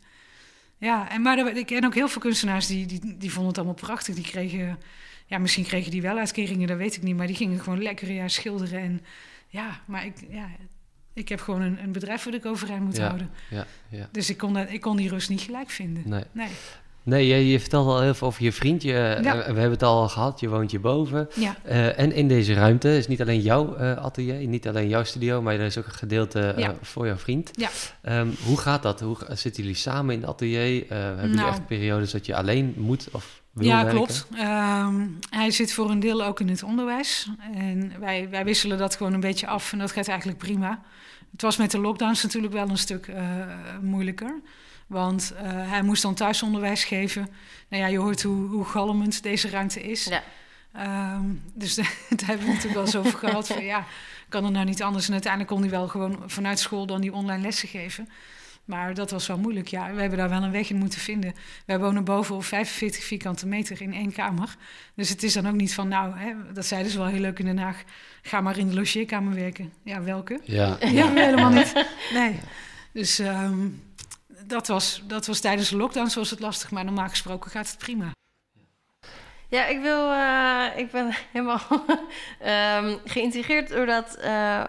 [0.79, 3.75] Ja, en, maar ik ken ook heel veel kunstenaars die, die, die vonden het allemaal
[3.75, 4.15] prachtig.
[4.15, 4.79] Die kregen,
[5.27, 7.17] ja, misschien kregen die wel uitkeringen, dat weet ik niet.
[7.17, 8.81] Maar die gingen gewoon lekker ja, schilderen.
[8.81, 9.01] En
[9.49, 10.49] ja, maar ik, ja,
[11.13, 13.31] ik heb gewoon een, een bedrijf waar ik overeind moet houden.
[13.51, 14.09] Ja, ja.
[14.13, 16.09] Dus ik kon, dat, ik kon die rust niet gelijk vinden.
[16.09, 16.25] Nee.
[16.33, 16.51] nee.
[17.03, 18.93] Nee, je, je vertelt al heel veel over je vriendje.
[18.93, 21.29] Eh, we hebben het al gehad, je woont hierboven.
[21.35, 21.57] Ja.
[21.67, 25.43] Uh, en in deze ruimte is niet alleen jouw uh, atelier, niet alleen jouw studio,
[25.43, 26.75] maar er is ook een gedeelte ja.
[26.83, 27.51] voor jouw vriend.
[27.53, 27.71] Ja.
[28.21, 29.01] Um, hoe gaat dat?
[29.01, 30.85] Hoe zitten jullie samen in het atelier?
[30.89, 31.49] hebben jullie nou.
[31.49, 33.95] echt periodes dat je alleen moet of wil ja, werken?
[33.95, 34.27] klopt.
[34.33, 37.29] Um, hij zit voor een deel ook in het onderwijs.
[37.55, 40.83] En wij, wij wisselen dat gewoon een beetje af en dat gaat eigenlijk prima.
[41.33, 43.13] Het was met de lockdowns natuurlijk wel een stuk
[43.81, 44.41] moeilijker.
[44.91, 47.29] Want uh, hij moest dan thuisonderwijs geven.
[47.69, 50.05] Nou ja, je hoort hoe, hoe galmend deze ruimte is.
[50.05, 50.23] Ja.
[51.15, 51.75] Um, dus
[52.17, 53.47] daar hebben we natuurlijk wel zo over gehad.
[53.47, 53.85] Van, ja,
[54.29, 55.07] kan er nou niet anders?
[55.07, 58.09] En uiteindelijk kon hij wel gewoon vanuit school dan die online lessen geven.
[58.65, 59.69] Maar dat was wel moeilijk.
[59.69, 61.35] Ja, we hebben daar wel een weg in moeten vinden.
[61.65, 64.57] Wij wonen boven op 45 vierkante meter in één kamer.
[64.95, 67.39] Dus het is dan ook niet van, nou, hè, dat zeiden ze wel heel leuk
[67.39, 67.83] in Den Haag.
[68.23, 69.73] Ga maar in de logeerkamer werken.
[69.83, 70.41] Ja, welke?
[70.45, 71.87] Ja, ja helemaal niet.
[72.13, 72.41] Nee.
[72.93, 73.83] Dus um,
[74.51, 77.79] dat, was, dat was tijdens de lockdown zoals het lastig, maar normaal gesproken gaat het
[77.79, 78.13] prima.
[79.49, 80.11] Ja, ik wil.
[80.11, 81.61] Uh, ik ben helemaal
[82.83, 84.19] um, geïntegreerd doordat.
[84.25, 84.69] Uh,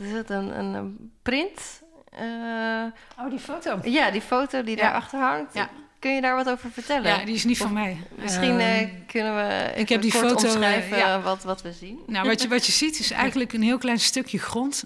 [0.00, 1.82] is het een, een print?
[2.20, 2.84] Uh,
[3.18, 3.78] oh, die foto.
[3.82, 4.82] Ja, die foto die ja.
[4.82, 5.54] daarachter hangt.
[5.54, 5.70] Ja.
[5.98, 7.18] Kun je daar wat over vertellen?
[7.18, 7.96] Ja, die is niet van mij.
[8.14, 11.20] Misschien uh, kunnen we ik heb die kort foto, omschrijven ja.
[11.20, 11.98] wat, wat we zien.
[12.06, 14.84] Nou, wat je, wat je ziet is eigenlijk een heel klein stukje grond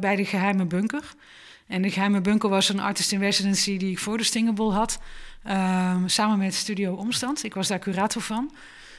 [0.00, 1.14] bij de geheime bunker.
[1.70, 4.98] En de geheime bunker was een artist in residency die ik voor de Stingable had.
[5.48, 7.44] Um, samen met Studio Omstand.
[7.44, 8.52] Ik was daar curator van.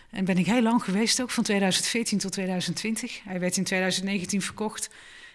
[0.10, 3.24] En ben ik heel lang geweest ook, van 2014 tot 2020.
[3.24, 4.90] Hij werd in 2019 verkocht.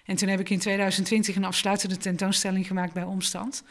[0.05, 3.63] En toen heb ik in 2020 een afsluitende tentoonstelling gemaakt bij Omstand.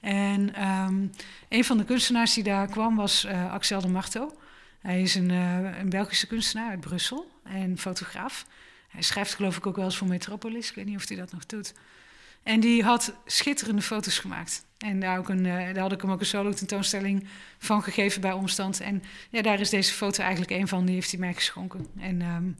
[0.00, 1.12] En um,
[1.48, 4.36] een van de kunstenaars die daar kwam was uh, Axel de Marto.
[4.80, 8.46] Hij is een, uh, een Belgische kunstenaar uit Brussel en fotograaf.
[8.88, 10.68] Hij schrijft geloof ik ook wel eens voor Metropolis.
[10.68, 11.74] Ik weet niet of hij dat nog doet.
[12.46, 14.64] En die had schitterende foto's gemaakt.
[14.78, 17.26] En daar, ook een, uh, daar had ik hem ook een solo tentoonstelling
[17.58, 18.80] van gegeven bij Omstand.
[18.80, 21.86] En ja, daar is deze foto eigenlijk een van, die heeft hij mij geschonken.
[21.98, 22.56] En, um,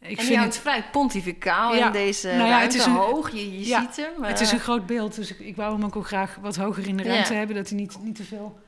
[0.00, 3.58] ik en vind het vrij pontificaal in deze nou ja, het is een, hoog, je,
[3.58, 4.24] je ziet hem.
[4.24, 6.96] Het is een groot beeld, dus ik, ik wou hem ook, graag wat hoger in
[6.96, 7.56] de ruimte hebben...
[7.56, 8.60] dat hij niet, niet te veel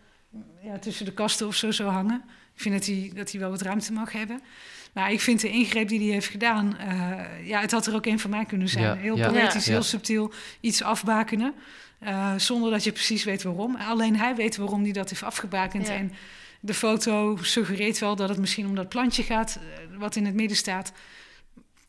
[0.62, 2.22] ja, tussen de kasten of zo zou hangen.
[2.54, 4.40] Ik vind dat hij, dat hij wel wat ruimte mag hebben.
[4.96, 8.06] Maar ik vind de ingreep die hij heeft gedaan, uh, ja, het had er ook
[8.06, 8.98] een van mij kunnen zijn.
[8.98, 11.54] heel poëtisch, heel subtiel, iets afbakenen.
[12.02, 13.76] Uh, zonder dat je precies weet waarom.
[13.76, 15.88] Alleen hij weet waarom hij dat heeft afgebakend.
[15.88, 16.12] En
[16.60, 20.34] de foto suggereert wel dat het misschien om dat plantje gaat, uh, wat in het
[20.34, 20.92] midden staat.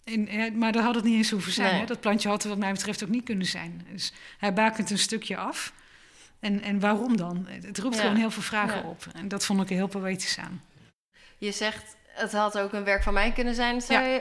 [0.04, 1.80] In, maar dat had het niet eens hoeven zijn.
[1.80, 1.86] Hè?
[1.86, 3.88] Dat plantje had er wat mij betreft ook niet kunnen zijn.
[3.92, 5.74] Dus hij bakent een stukje af.
[6.40, 7.48] En, en waarom dan?
[7.48, 9.08] Het roept gewoon heel veel vragen op.
[9.14, 10.62] En dat vond ik heel poëtisch aan.
[11.38, 13.76] Je zegt het had ook een werk van mij kunnen zijn.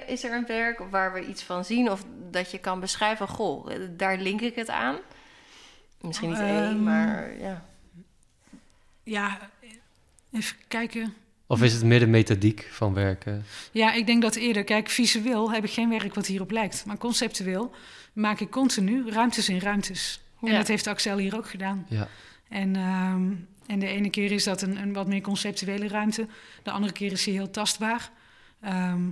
[0.07, 3.29] Is er een werk waar we iets van zien of dat je kan beschrijven?
[3.29, 4.97] Goh, daar link ik het aan.
[6.01, 7.65] Misschien niet één, ehm, maar ja.
[9.03, 9.39] Ja,
[10.33, 11.15] even kijken.
[11.47, 13.45] Of is het meer de methodiek van werken?
[13.73, 14.65] Ja, ik denk dat eerder.
[14.65, 16.85] Kijk, visueel heb ik geen werk wat hierop lijkt.
[16.87, 17.75] Maar conceptueel
[18.13, 20.21] maak ik continu ruimtes in ruimtes.
[20.43, 21.87] En dat heeft Axel hier ook gedaan.
[21.89, 22.09] Ja.
[22.49, 23.33] En, ehm,
[23.67, 26.27] en de ene keer is dat een, een, wat meer conceptuele ruimte.
[26.63, 28.11] De andere keer is hij heel tastbaar.
[28.61, 29.09] Ehm,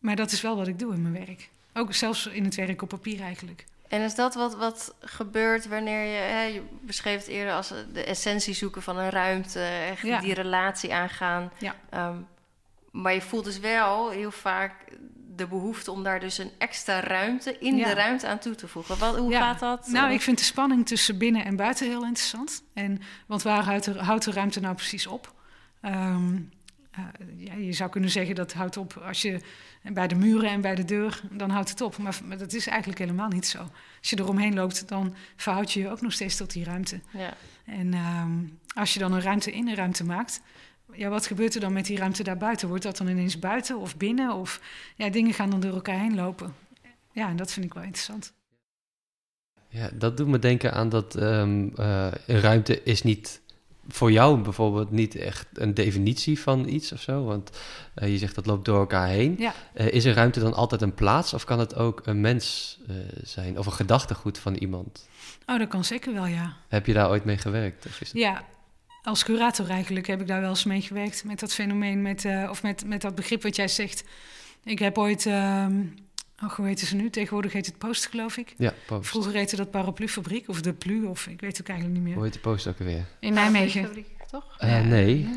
[0.00, 1.48] maar dat is wel wat ik doe in mijn werk.
[1.74, 3.64] Ook zelfs in het werk op papier eigenlijk.
[3.88, 8.04] En is dat wat, wat gebeurt wanneer je, hè, je beschreef het eerder als de
[8.04, 11.52] essentie zoeken van een ruimte, echt die relatie aangaan.
[11.58, 11.74] Ja.
[11.90, 12.16] Ehm,
[12.90, 14.74] maar je voelt dus wel heel vaak
[15.36, 18.98] de behoefte om daar dus een extra ruimte in de ruimte aan toe te voegen.
[18.98, 19.88] Wat, hoe gaat dat?
[19.88, 22.62] Nou, ik vind de spanning tussen binnen en buiten heel interessant.
[22.74, 25.34] En, want waar houdt, houdt de ruimte nou precies op?
[25.82, 26.50] Um,
[27.36, 29.40] ja, je zou kunnen zeggen dat houdt op als je
[29.82, 31.98] bij de muren en bij de deur, dan houdt het op.
[31.98, 33.58] Maar, maar dat is eigenlijk helemaal niet zo.
[33.98, 37.00] Als je eromheen loopt, dan verhoud je je ook nog steeds tot die ruimte.
[37.10, 37.34] Ja.
[37.64, 38.30] En ehm,
[38.74, 40.40] als je dan een ruimte in een ruimte maakt,
[40.96, 42.68] ja, wat gebeurt er dan met die ruimte daarbuiten?
[42.68, 44.34] Wordt dat dan ineens buiten of binnen?
[44.34, 44.60] Of
[44.96, 46.54] ja, dingen gaan dan door elkaar heen lopen.
[47.12, 48.32] Ja, en dat vind ik wel interessant.
[49.68, 53.40] Ja, dat doet me denken aan dat um, uh, een ruimte is niet
[53.88, 57.24] voor jou bijvoorbeeld niet echt een definitie van iets of zo?
[57.24, 57.50] Want
[57.96, 59.34] uh, je zegt dat loopt door elkaar heen.
[59.38, 59.54] Ja.
[59.74, 62.96] Uh, is een ruimte dan altijd een plaats of kan het ook een mens uh,
[63.22, 65.08] zijn of een gedachtegoed van iemand?
[65.46, 66.56] Oh, dat kan zeker wel, ja.
[66.68, 67.86] Heb je daar ooit mee gewerkt?
[67.86, 68.10] Of is.
[68.12, 68.44] Ja,
[69.06, 72.62] als curator eigenlijk heb ik daar wel eens mee gewerkt met dat fenomeen, met, of
[72.62, 74.04] met, met dat begrip wat jij zegt.
[74.64, 75.26] Ik heb ooit.
[75.26, 75.80] Ehm,
[76.42, 77.10] Oh, hoe heet ze nu?
[77.10, 78.54] Tegenwoordig heet het Post, geloof ik.
[78.56, 79.08] Ja, Post.
[79.08, 82.14] Vroeger heette dat Paraplufabriek of de Plu, of ik weet het ook eigenlijk niet meer.
[82.14, 83.04] Hoe heet de Post ook alweer?
[83.20, 84.04] In Nijmegen.
[84.30, 84.56] toch?
[84.64, 85.28] Uh, nee.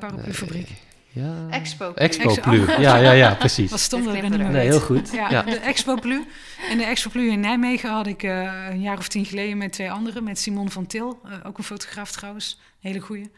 [0.00, 0.68] Paraplufabriek.
[1.08, 1.46] Ja.
[1.50, 1.92] Expo.
[1.94, 2.80] Expo Plu.
[2.80, 3.70] Ja, ja, ja, precies.
[3.70, 4.16] Wat stond er?
[4.16, 5.10] Ik niet meer Nee, heel goed.
[5.12, 5.42] Ja, ja.
[5.42, 6.24] de Expo Plu.
[6.70, 9.72] En de Expo Plu in Nijmegen had ik uh, een jaar of tien geleden met
[9.72, 10.24] twee anderen.
[10.24, 12.60] Met Simon van Til, uh, ook een fotograaf trouwens.
[12.80, 13.30] Hele goeie.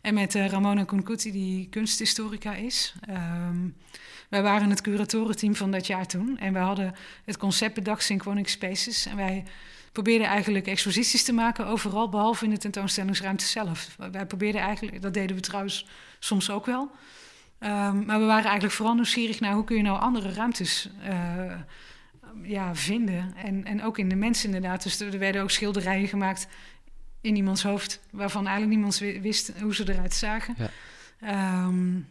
[0.00, 2.94] En met uh, Ramona Kunkuti, die kunsthistorica is.
[3.10, 3.74] Um,
[4.28, 6.38] wij waren het curatorenteam van dat jaar toen.
[6.38, 9.06] En wij hadden het concept bedacht, Synchronic Spaces.
[9.06, 9.44] En wij
[9.94, 13.96] probeerden eigenlijk exposities te maken overal, behalve in de tentoonstellingsruimte zelf.
[14.12, 15.86] Wij probeerden eigenlijk, dat deden we trouwens
[16.18, 16.90] soms ook wel.
[17.60, 21.52] Um, maar we waren eigenlijk vooral nieuwsgierig naar hoe kun je nou andere ruimtes uh,
[22.42, 23.34] ja, vinden.
[23.36, 24.82] En, en ook in de mensen inderdaad.
[24.82, 26.46] Dus er werden ook schilderijen gemaakt
[27.20, 30.54] in iemands hoofd, waarvan eigenlijk niemand wist hoe ze eruit zagen.
[30.58, 31.64] Ja.
[31.64, 32.08] Um,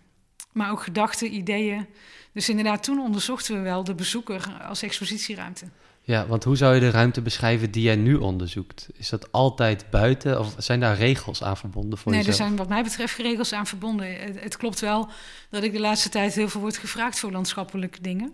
[0.51, 1.87] maar ook gedachten, ideeën.
[2.31, 5.65] Dus inderdaad, toen onderzochten we wel de bezoeker als expositieruimte.
[6.05, 8.89] Ja, want hoe zou je de ruimte beschrijven die jij nu onderzoekt?
[8.93, 12.39] Is dat altijd buiten of zijn daar regels aan verbonden voor nee, jezelf?
[12.39, 14.21] er zijn wat mij betreft regels aan verbonden.
[14.21, 15.09] Het, het, klopt wel
[15.49, 18.33] dat ik de laatste tijd heel veel word gevraagd voor landschappelijke dingen.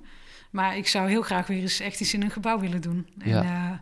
[0.50, 3.08] Maar ik zou heel graag weer eens echt iets in een gebouw willen doen.
[3.20, 3.44] En, ja.
[3.44, 3.78] Uh,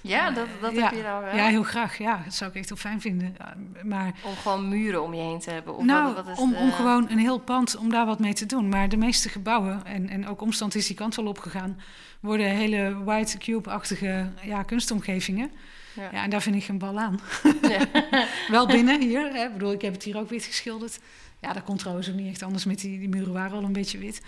[0.00, 1.98] ja, dat, dat ja, heb je nou Ja, heel graag.
[1.98, 3.36] Ja, dat zou ik echt heel fijn vinden.
[3.82, 5.76] Maar, om gewoon muren om je heen te hebben?
[5.76, 6.56] Of nou, wat, wat is om, de...
[6.56, 8.68] om gewoon een heel pand, om daar wat mee te doen.
[8.68, 11.80] Maar de meeste gebouwen, en, en ook omstand is die kant wel opgegaan...
[12.26, 15.50] worden hele white cube-achtige ja, kunstomgevingen.
[15.92, 16.08] Ja.
[16.12, 16.22] ja.
[16.22, 17.20] en daar vind ik geen bal aan.
[17.62, 17.86] Ja.
[18.50, 19.32] wel binnen hier.
[19.32, 19.44] Hè.
[19.44, 20.98] Ik bedoel, ik heb het hier ook wit geschilderd.
[21.40, 23.72] Ja, dat komt trouwens ook niet echt anders met die, die muren waren al een
[23.72, 24.22] beetje wit.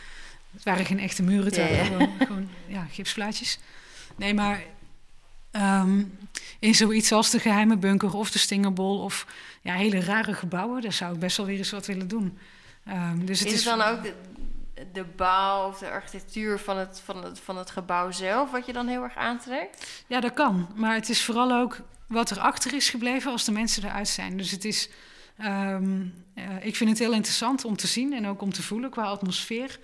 [0.52, 3.58] Het waren geen echte muren, waren gewoon, gewoon ja, gipsplaatjes.
[4.16, 4.62] Nee, maar
[5.52, 6.18] Um,
[6.58, 9.26] in zoiets als de geheime bunker of de Stingerbol of
[9.62, 12.38] ja, hele rare gebouwen, daar zou ik best wel weer eens wat willen doen.
[12.88, 14.02] Um, dus het is, is het dan ook
[14.92, 18.72] de, bouw of de architectuur van het, van, het, van het gebouw zelf wat je
[18.72, 20.04] dan heel erg aantrekt?
[20.06, 20.68] Ja, dat kan.
[20.74, 24.36] Maar het is vooral ook wat er achter is gebleven als de mensen eruit zijn.
[24.36, 24.88] Dus het is.
[25.44, 28.90] Um, uh, ik vind het heel interessant om te zien en ook om te voelen
[28.90, 29.78] qua atmosfeer.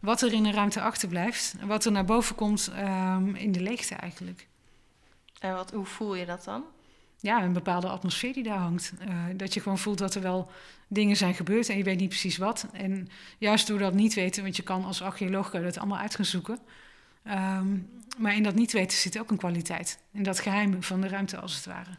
[0.00, 1.54] Wat er in de ruimte achterblijft.
[1.60, 2.72] En wat er naar boven komt
[3.34, 4.46] in de leegte eigenlijk.
[5.40, 6.64] En wat, hoe voel je dat dan?
[7.20, 8.92] Ja, een bepaalde atmosfeer die daar hangt.
[9.08, 10.50] Uh, dat je gewoon voelt dat er wel
[10.88, 12.66] dingen zijn gebeurd en je weet niet precies wat.
[12.72, 16.14] En juist door dat niet weten, want je kan als archeoloog kan dat allemaal uit
[16.14, 16.58] gaan zoeken.
[17.24, 19.98] Um, maar in dat niet weten zit ook een kwaliteit.
[20.12, 21.90] In dat geheim van de ruimte als het ware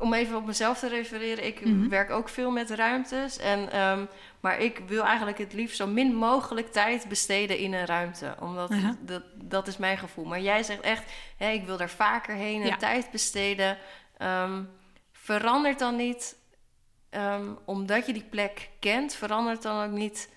[0.00, 1.88] om even op mezelf te refereren, ik mm -hmm.
[1.88, 3.38] werk ook veel met ruimtes.
[3.38, 4.08] En, um,
[4.40, 8.34] maar ik wil eigenlijk het liefst zo min mogelijk tijd besteden in een ruimte.
[8.40, 8.92] Omdat uh -huh.
[9.00, 10.24] dat, dat is mijn gevoel.
[10.24, 12.76] Maar jij zegt echt, hè, ik wil daar vaker heen en ja.
[12.76, 13.78] tijd besteden.
[14.22, 14.68] Um,
[15.12, 16.36] verandert dan niet,
[17.10, 20.28] um, omdat je die plek kent, verandert dan ook niet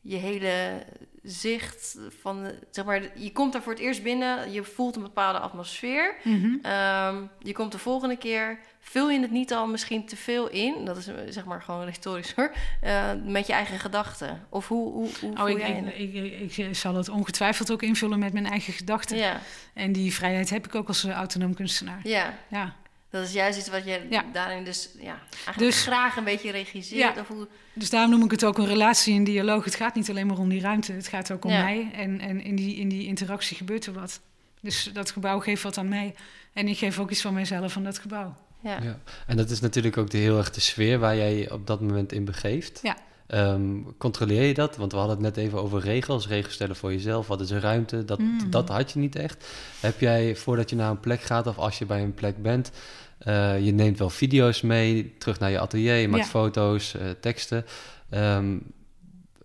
[0.00, 0.84] je hele
[1.22, 5.38] zicht van, zeg maar, je komt daar voor het eerst binnen, je voelt een bepaalde
[5.38, 6.14] atmosfeer.
[6.24, 6.56] Mhm.
[6.62, 10.84] Ehm, je komt de volgende keer, vul je het niet al misschien te veel in,
[10.84, 12.52] dat is zeg maar gewoon retorisch hoor,
[12.84, 14.46] uh, met je eigen gedachten?
[14.48, 15.58] Of hoe, hoe, hoe oh, ik,
[15.96, 19.16] ik, ik, ik, zal het ongetwijfeld ook invullen met mijn eigen gedachten.
[19.16, 19.40] Ja.
[19.74, 22.00] En die vrijheid heb ik ook als autonoom kunstenaar.
[22.02, 22.34] Ja.
[22.48, 22.76] ja.
[23.12, 24.24] Dat is juist iets wat je ja.
[24.32, 27.14] daarin dus, ja, eigenlijk dus, graag een beetje regisseert.
[27.14, 27.20] Ja.
[27.20, 27.48] Of hoe...
[27.72, 29.64] Dus daarom noem ik het ook een relatie in dialoog.
[29.64, 31.62] Het gaat niet alleen maar om die ruimte, het gaat ook om Ja.
[31.62, 31.90] mij.
[31.94, 34.20] En, en in, die, in die interactie gebeurt er wat.
[34.60, 36.14] Dus dat gebouw geeft wat aan mij.
[36.52, 38.36] En ik geef ook iets van mijzelf aan dat gebouw.
[38.62, 38.78] Ja.
[38.82, 38.98] Ja.
[39.26, 41.80] En dat is natuurlijk ook de heel erg de sfeer waar jij je op dat
[41.80, 42.80] moment in begeeft.
[42.82, 42.96] Ja.
[43.32, 44.76] Ehm, controleer je dat?
[44.76, 46.28] Want we hadden het net even over regels.
[46.28, 47.26] Regels stellen voor jezelf.
[47.26, 48.04] Wat is een ruimte?
[48.04, 48.50] Dat, Mm.
[48.50, 49.46] dat had je niet echt.
[49.80, 52.70] Heb jij, voordat je naar een plek gaat of als je bij een plek bent...
[53.18, 56.30] eh, je neemt wel video's mee, terug naar je atelier, je maakt Ja.
[56.30, 57.64] foto's, eh, teksten.
[58.10, 58.56] Ehm,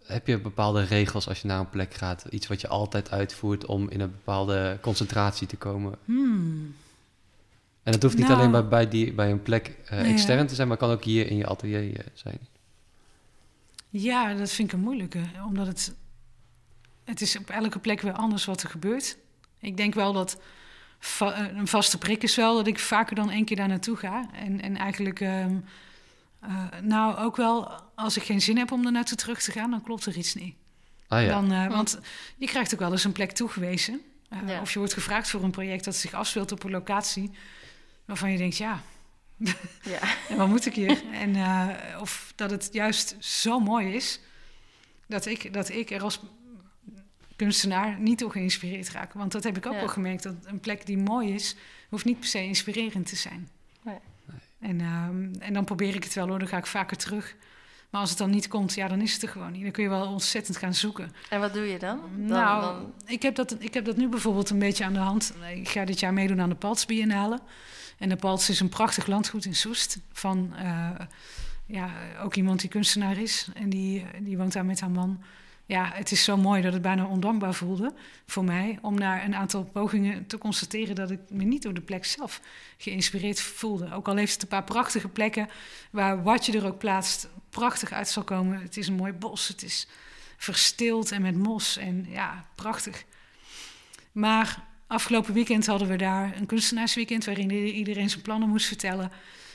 [0.06, 2.26] heb je bepaalde regels als je naar een plek gaat?
[2.30, 5.94] Iets wat je altijd uitvoert om in een bepaalde concentratie te komen?
[6.06, 6.76] Hmm.
[7.84, 10.56] En het hoeft niet Nou, alleen bij, bij, die, bij een plek eh, extern te
[10.56, 12.38] zijn, maar kan ook hier in je atelier zijn.
[14.02, 15.22] Ja, dat vind ik een moeilijke.
[15.46, 15.96] Omdat het...
[17.04, 19.18] Het is op elke plek weer anders wat er gebeurt.
[19.60, 20.42] Ik denk wel dat...
[21.00, 23.96] va- eh, een vaste prik is wel dat ik vaker dan één keer daar naartoe
[23.98, 24.30] ga.
[24.34, 25.20] En, en eigenlijk...
[25.22, 25.56] ehm,
[26.42, 29.72] eh, nou, ook wel als ik geen zin heb om er naartoe terug te gaan...
[29.72, 30.56] dan klopt er iets niet.
[31.08, 32.00] Ah ja, Dan, eh, want
[32.38, 34.02] je krijgt ook wel eens een plek toegewezen.
[34.30, 34.62] Eh, Ja.
[34.62, 37.32] Of je wordt gevraagd voor een project dat zich afspeelt op een locatie...
[38.06, 38.82] waarvan je denkt, ja,
[39.82, 40.00] Ja.
[40.30, 41.04] en wat moet ik hier?
[41.12, 44.20] en, eh, of dat het juist zo mooi is...
[45.08, 46.20] dat ik, dat ik er als
[47.36, 49.14] kunstenaar niet door geïnspireerd raak.
[49.14, 49.80] Want dat heb ik ook Ja.
[49.80, 50.24] wel gemerkt.
[50.24, 51.56] Dat een plek die mooi is,
[51.90, 53.50] hoeft niet per se inspirerend te zijn.
[53.82, 53.98] Nee.
[54.60, 57.36] En, ehm, en dan probeer ik het wel hoor, dan ga ik vaker terug.
[57.90, 59.64] Maar als het dan niet komt, ja, dan is het er gewoon niet.
[59.64, 61.14] Dan kun je wel ontzettend gaan zoeken.
[61.30, 62.00] En wat doe je dan?
[62.16, 62.94] dan nou, dan...
[63.06, 65.34] Ik, heb dat, ik heb dat nu bijvoorbeeld een beetje aan de hand.
[65.56, 67.40] Ik ga dit jaar meedoen aan de Palts Biennale.
[67.98, 70.00] En de Palts is een prachtig landgoed in Soest.
[70.12, 70.90] Van eh,
[71.66, 73.48] ja, ook iemand die kunstenaar is.
[73.54, 75.24] En die, die woont daar met haar man.
[75.68, 77.94] Ja, het is zo mooi dat het bijna ondankbaar voelde
[78.26, 78.80] voor mij...
[78.82, 80.96] om na een aantal pogingen te constateren...
[80.96, 82.42] dat ik me niet door de plek zelf
[82.78, 83.94] geïnspireerd voelde.
[83.94, 85.50] Ook al heeft het een paar prachtige plekken...
[85.92, 88.62] waar wat je er ook plaatst prachtig uit zal komen.
[88.62, 89.88] Het is een mooi bos, het is
[90.38, 91.78] verstild en met mos.
[91.78, 93.04] En ja, prachtig.
[94.12, 97.26] Maar afgelopen weekend hadden we daar een kunstenaarsweekend...
[97.26, 99.12] waarin iedereen zijn plannen moest vertellen...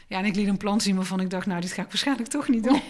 [0.09, 2.29] Ja, en ik liet een plan zien waarvan ik dacht, nou, dit ga ik waarschijnlijk
[2.29, 2.81] toch niet doen.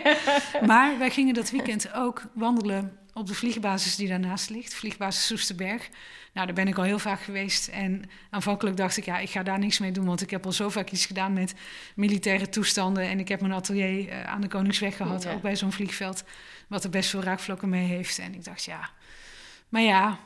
[0.70, 5.88] maar wij gingen dat weekend ook wandelen op de vliegbasis die daarnaast ligt, vliegbasis Soesterberg.
[6.32, 7.68] Nou, daar ben ik al heel vaak geweest.
[7.68, 10.52] En aanvankelijk dacht ik, ja, ik ga daar niks mee doen, want ik heb al
[10.52, 11.54] zo vaak iets gedaan met
[11.94, 13.02] militaire toestanden.
[13.08, 15.32] En ik heb mijn atelier eh, aan de Koningsweg gehad, Ja.
[15.32, 16.24] ook bij zo'n vliegveld,
[16.68, 18.18] wat er best veel raakvlakken mee heeft.
[18.18, 18.90] En ik dacht, ja.
[19.68, 20.18] Maar ja,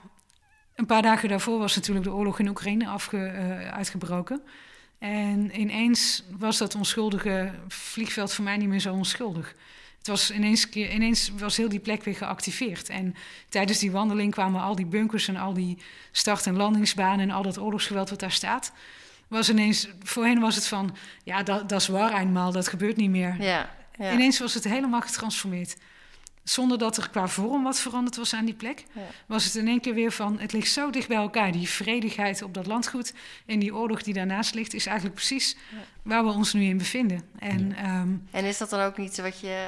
[0.82, 4.42] een paar dagen daarvoor was natuurlijk de oorlog in Oekraïne afge, eh, uitgebroken.
[4.98, 9.54] En ineens was dat onschuldige vliegveld voor mij niet meer zo onschuldig.
[9.98, 12.88] Het was ineens, ineens was heel die plek weer geactiveerd.
[12.88, 13.14] En
[13.48, 15.78] tijdens die wandeling kwamen al die bunkers en al die
[16.12, 18.72] start- en landingsbanen en al dat oorlogsgeweld wat daar staat.
[19.28, 23.10] Was ineens, voorheen was het van, ja, dat, dat is waar eenmaal, dat gebeurt niet
[23.10, 23.36] meer.
[23.42, 24.12] Ja, ja.
[24.12, 25.76] Ineens was het helemaal getransformeerd.
[26.44, 29.00] Zonder dat er qua vorm wat veranderd was aan die plek, Ja.
[29.26, 31.52] was het in één keer weer van: het ligt zo dicht bij elkaar.
[31.52, 33.14] Die vredigheid op dat landgoed
[33.46, 35.76] en die oorlog die daarnaast ligt, is eigenlijk precies Ja.
[36.02, 37.22] waar we ons nu in bevinden.
[37.38, 39.66] En ehm, En is dat dan ook niet wat je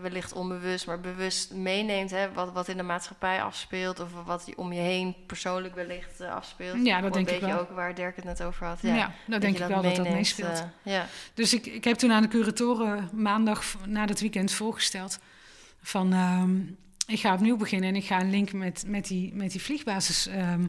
[0.00, 2.32] wellicht onbewust, maar bewust meeneemt, hè?
[2.32, 6.84] Wat, wat in de maatschappij afspeelt, of wat om je heen persoonlijk wellicht eh, afspeelt?
[6.86, 7.62] Ja, dat denk een ik beetje wel.
[7.62, 8.78] ook waar Dirk het net over had.
[8.82, 10.58] ja, Ja, dan denk je ik wel dat dat meeneemt, meespeelt.
[10.82, 11.06] eh, ja.
[11.34, 15.18] Dus ik, ik heb toen aan de curatoren maandag na dat weekend voorgesteld
[15.84, 16.60] van ehm,
[17.06, 20.26] ik ga opnieuw beginnen en ik ga een link met, met, die, met die vliegbasis.
[20.26, 20.66] ehm,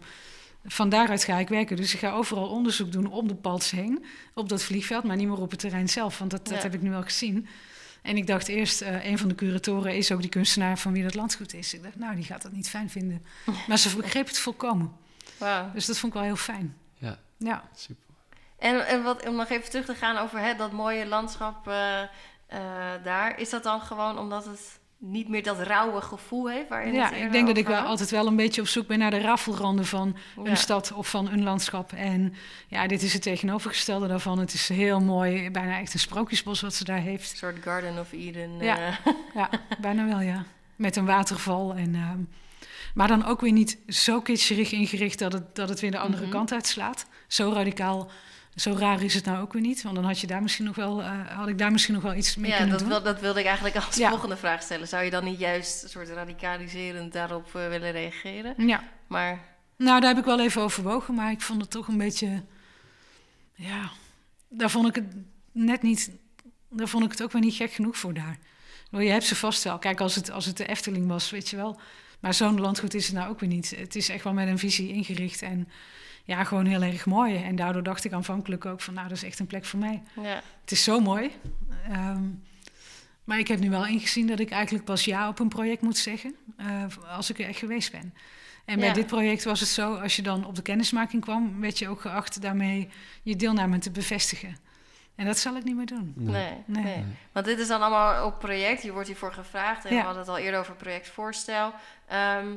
[0.65, 1.75] van daaruit ga ik werken.
[1.75, 5.27] Dus ik ga overal onderzoek doen om de pals heen, op dat vliegveld, maar niet
[5.27, 7.47] meer op het terrein zelf, want dat, dat heb ik nu al gezien.
[8.01, 11.03] En ik dacht eerst, eh, een van de curatoren is ook die kunstenaar van wie
[11.03, 11.73] dat landgoed is.
[11.73, 13.25] Ik dacht, nou, die gaat dat niet fijn vinden.
[13.67, 14.91] Maar ze begreep het volkomen.
[15.37, 15.71] Wauw.
[15.73, 16.77] Dus dat vond ik wel heel fijn.
[16.97, 17.19] Ja.
[17.37, 17.63] Ja.
[17.75, 18.03] super.
[18.57, 22.01] En, en wat, om nog even terug te gaan over hè, dat mooie landschap eh,
[22.01, 22.09] eh,
[23.03, 26.69] daar, is dat dan gewoon omdat het niet meer dat rauwe gevoel heeft?
[26.69, 27.87] Waarin Ja, ik denk dat ik wel had?
[27.87, 30.49] altijd wel een beetje op zoek ben naar de raffelranden van Ja.
[30.49, 31.91] een stad of van een landschap.
[31.93, 32.33] En
[32.67, 34.39] ja, dit is het tegenovergestelde daarvan.
[34.39, 37.31] Het is heel mooi, bijna echt een sprookjesbos wat ze daar heeft.
[37.31, 38.57] Een soort Garden of Eden.
[38.59, 38.77] Ja.
[38.77, 40.43] eh, Ja, bijna wel, ja.
[40.75, 41.73] Met een waterval.
[41.75, 42.19] En, ehm,
[42.93, 46.23] maar dan ook weer niet zo kitscherig ingericht dat het, dat het weer de andere
[46.23, 46.31] Mhm.
[46.31, 47.05] kant uitslaat.
[47.27, 48.09] Zo radicaal
[48.55, 50.75] Zo raar is het nou ook weer niet, want dan had, je daar misschien nog
[50.75, 52.97] wel, uh, had ik daar misschien nog wel iets mee ja, kunnen dat doen.
[52.97, 54.87] Ja, dat wilde ik eigenlijk als volgende vraag stellen.
[54.87, 58.67] Zou je dan niet juist een soort radicaliserend daarop uh, willen reageren?
[58.67, 58.83] Ja.
[59.07, 59.39] Maar...
[59.77, 62.43] Nou, daar heb ik wel even overwogen, maar ik vond het toch een beetje...
[63.53, 63.89] Ja,
[64.49, 65.15] daar vond ik het
[65.51, 66.11] net niet...
[66.69, 68.37] Daar vond ik het ook weer niet gek genoeg voor daar.
[68.89, 69.79] Je hebt ze vast wel.
[69.79, 71.79] Kijk, als het, als het de Efteling was, weet je wel...
[72.19, 73.73] Maar zo'n landgoed is het nou ook weer niet.
[73.77, 75.69] Het is echt wel met een visie ingericht en
[76.25, 77.35] ja, gewoon heel erg mooi.
[77.43, 80.03] En daardoor dacht ik aanvankelijk ook van, nou, dat is echt een plek voor mij.
[80.21, 80.41] Ja.
[80.61, 81.31] Het is zo mooi.
[81.91, 82.43] Um,
[83.23, 85.97] maar ik heb nu wel ingezien dat ik eigenlijk pas ja op een project moet
[85.97, 86.83] zeggen uh,
[87.15, 88.13] als ik er echt geweest ben.
[88.65, 88.93] En bij Ja.
[88.93, 92.01] dit project was het zo, als je dan op de kennismaking kwam, werd je ook
[92.01, 92.89] geacht daarmee
[93.23, 94.57] je deelname te bevestigen.
[95.15, 96.13] En dat zal ik niet meer doen.
[96.15, 96.83] Nee, nee.
[96.83, 97.03] Nee.
[97.31, 98.81] Want dit is dan allemaal op project.
[98.83, 99.85] Je wordt hiervoor gevraagd.
[99.85, 99.97] En Ja.
[99.99, 101.73] we hadden het al eerder over projectvoorstel.
[102.07, 102.47] Ehm,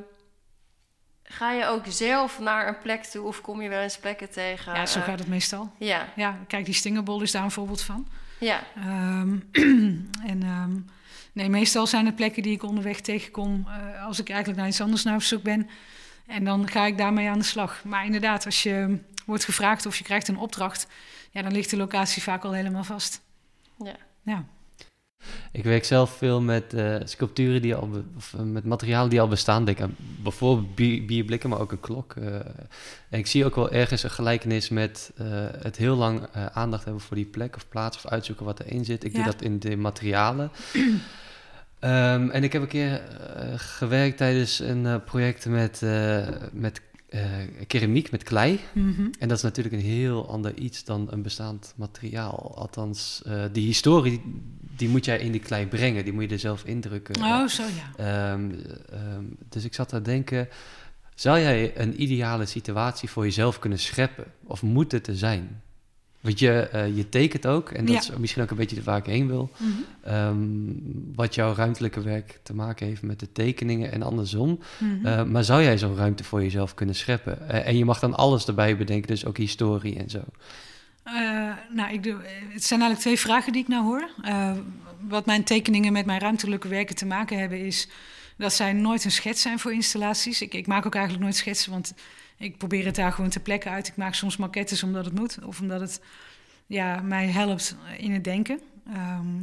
[1.30, 4.74] ga je ook zelf naar een plek toe of kom je wel eens plekken tegen?
[4.74, 5.72] Ja, zo gaat het meestal.
[5.78, 8.08] Ja, Ja, kijk, die stingerbol is daar een voorbeeld van.
[8.38, 9.36] ja, Ehm,
[10.32, 10.76] en ehm,
[11.32, 14.80] nee, meestal zijn het plekken die ik onderweg tegenkom eh, als ik eigenlijk naar iets
[14.80, 15.68] anders naar op zoek ben.
[16.26, 17.84] En dan ga ik daarmee aan de slag.
[17.84, 20.86] Maar inderdaad, als je wordt gevraagd of je krijgt een opdracht,
[21.30, 23.20] ja, dan ligt de locatie vaak al helemaal vast.
[23.84, 23.96] ja.
[24.22, 24.44] Ja,
[25.52, 29.28] Ik werk zelf veel met eh, sculpturen die al, of eh, met materialen die al
[29.28, 29.64] bestaan.
[29.64, 32.14] Denk aan bijvoorbeeld bier, bierblikken, maar ook een klok.
[32.16, 32.34] eh.
[33.08, 35.12] en ik zie ook wel ergens een gelijkenis met
[35.62, 39.04] het heel lang aandacht hebben voor die plek of plaats of uitzoeken wat erin zit.
[39.04, 39.16] Ik Ja.
[39.22, 40.50] doe dat in de materialen.
[41.78, 43.02] Ehm, en ik heb een keer
[43.56, 45.82] gewerkt tijdens een project met,
[46.52, 47.22] met eh,
[47.66, 48.60] keramiek, met klei.
[48.72, 49.08] Mhm.
[49.18, 52.54] En dat is natuurlijk een heel ander iets dan een bestaand materiaal.
[52.56, 54.22] Althans, eh, die historie,
[54.76, 56.04] die moet jij in die klei brengen.
[56.04, 57.16] Die moet je er zelf indrukken.
[57.16, 58.32] Oh, zo ja.
[58.32, 58.50] Ehm,
[58.90, 60.48] ehm, dus ik zat te denken,
[61.14, 64.24] zou jij een ideale situatie voor jezelf kunnen scheppen?
[64.44, 65.62] Of moet het er zijn?
[66.28, 68.00] Want je, eh, je tekent ook, en dat Ja.
[68.12, 69.50] is misschien ook een beetje waar ik heen wil.
[69.56, 69.70] Mhm.
[70.02, 70.36] Ehm,
[71.14, 74.58] wat jouw ruimtelijke werk te maken heeft met de tekeningen en andersom.
[74.78, 75.06] Mhm.
[75.06, 77.48] Uh, maar zou jij zo'n ruimte voor jezelf kunnen scheppen?
[77.48, 80.20] Eh, en je mag dan alles erbij bedenken, dus ook historie en zo.
[81.02, 81.14] Eh,
[81.74, 84.10] nou, ik doe, eh, het zijn eigenlijk twee vragen die ik nou hoor.
[84.22, 84.52] Eh,
[85.08, 87.88] wat mijn tekeningen met mijn ruimtelijke werken te maken hebben, is
[88.38, 90.42] dat zij nooit een schets zijn voor installaties.
[90.42, 91.94] Ik, ik maak ook eigenlijk nooit schetsen, want
[92.36, 93.88] ik probeer het daar gewoon te plekken uit.
[93.88, 96.00] Ik maak soms maquettes omdat het moet, of omdat het
[96.66, 98.60] ja, mij helpt in het denken.
[98.86, 99.36] Ehm,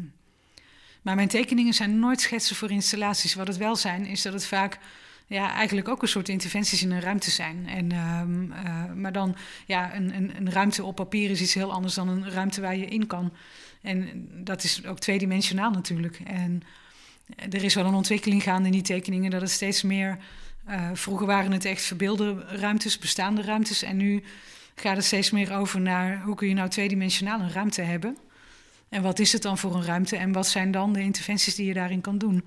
[1.02, 3.34] maar mijn tekeningen zijn nooit schetsen voor installaties.
[3.34, 4.80] Wat het wel zijn, is dat het vaak
[5.28, 7.68] ja, eigenlijk ook een soort interventies in een ruimte zijn.
[7.68, 9.36] En, ehm, eh, maar dan,
[9.66, 12.76] ja, een, een, een ruimte op papier is iets heel anders dan een ruimte waar
[12.76, 13.34] je in kan.
[13.82, 16.20] En dat is ook tweedimensionaal natuurlijk.
[16.24, 16.62] En
[17.50, 20.18] er is wel een ontwikkeling gaande in die tekeningen dat het steeds meer.
[20.66, 23.84] eh, vroeger waren het echt verbeelde ruimtes, bestaande ruimtes.
[23.84, 24.24] En nu
[24.76, 28.18] gaat het steeds meer over naar hoe kun je nou tweedimensionaal een ruimte hebben.
[28.90, 31.66] En wat is het dan voor een ruimte en wat zijn dan de interventies die
[31.66, 32.46] je daarin kan doen?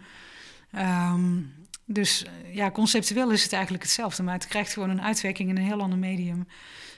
[0.72, 1.40] Ehm,
[1.84, 5.56] dus eh, ja, conceptueel is het eigenlijk hetzelfde, maar het krijgt gewoon een uitwerking in
[5.56, 6.46] een heel ander medium.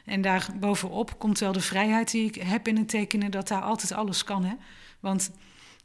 [0.05, 3.62] En daar bovenop komt wel de vrijheid die ik heb in het tekenen, dat daar
[3.62, 4.45] altijd alles kan.
[4.45, 4.55] Hè?
[5.01, 5.31] Want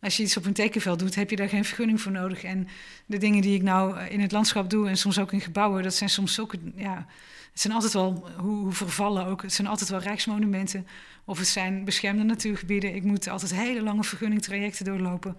[0.06, 2.44] als je iets op een tekenveld doet, heb je daar geen vergunning voor nodig.
[2.44, 2.68] En
[3.06, 5.94] de dingen die ik nou in het landschap doe en soms ook in gebouwen, dat
[5.94, 7.06] zijn soms zulke, ja,
[7.52, 10.88] het zijn altijd wel, hoe, hoe vervallen ook, het zijn altijd wel rijksmonumenten
[11.26, 12.96] of het zijn beschermde natuurgebieden.
[12.96, 15.38] Ik moet altijd hele lange vergunningtrajecten doorlopen.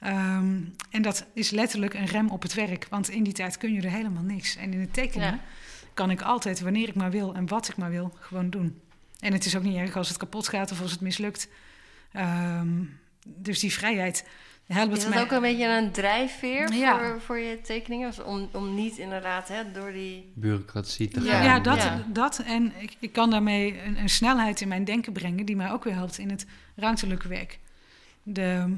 [0.00, 3.72] Ehm, en dat is letterlijk een rem op het werk, want in die tijd kun
[3.72, 4.56] je er helemaal niks.
[4.56, 5.40] En in het tekenen Ja.
[5.94, 8.80] kan ik altijd, wanneer ik maar wil en wat ik maar wil, gewoon doen.
[9.20, 11.48] En het is ook niet erg als het kapot gaat of als het mislukt.
[12.12, 12.68] Ehm,
[13.36, 14.28] dus die vrijheid
[14.66, 15.22] helpt Is dat mij.
[15.22, 16.98] ook een beetje een drijfveer Ja.
[16.98, 18.08] voor, voor je tekeningen?
[18.10, 20.32] Dus om, om niet inderdaad hè, door die...
[20.34, 21.30] Bureaucratie te Ja.
[21.32, 21.44] gaan.
[21.44, 22.04] Ja, dat, Ja.
[22.12, 22.38] dat.
[22.46, 25.44] En ik, ik kan daarmee een, een snelheid in mijn denken brengen...
[25.46, 26.46] die mij ook weer helpt in het
[26.76, 27.58] ruimtelijke werk.
[28.22, 28.76] De,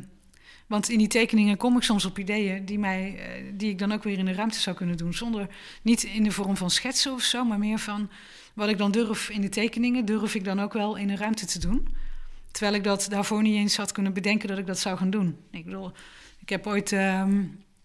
[0.66, 2.64] want in die tekeningen kom ik soms op ideeën...
[2.64, 5.14] Die, mij, eh, die ik dan ook weer in de ruimte zou kunnen doen.
[5.14, 5.46] Zonder,
[5.82, 7.44] niet in de vorm van schetsen of zo...
[7.44, 8.10] maar meer van
[8.54, 10.04] wat ik dan durf in de tekeningen...
[10.04, 11.88] durf ik dan ook wel in een ruimte te doen.
[12.58, 14.48] Terwijl ik dat daarvoor niet eens had kunnen bedenken...
[14.48, 15.36] dat ik dat zou gaan doen.
[15.50, 15.92] Ik bedoel,
[16.38, 16.92] ik heb ooit...
[16.92, 17.42] ehm,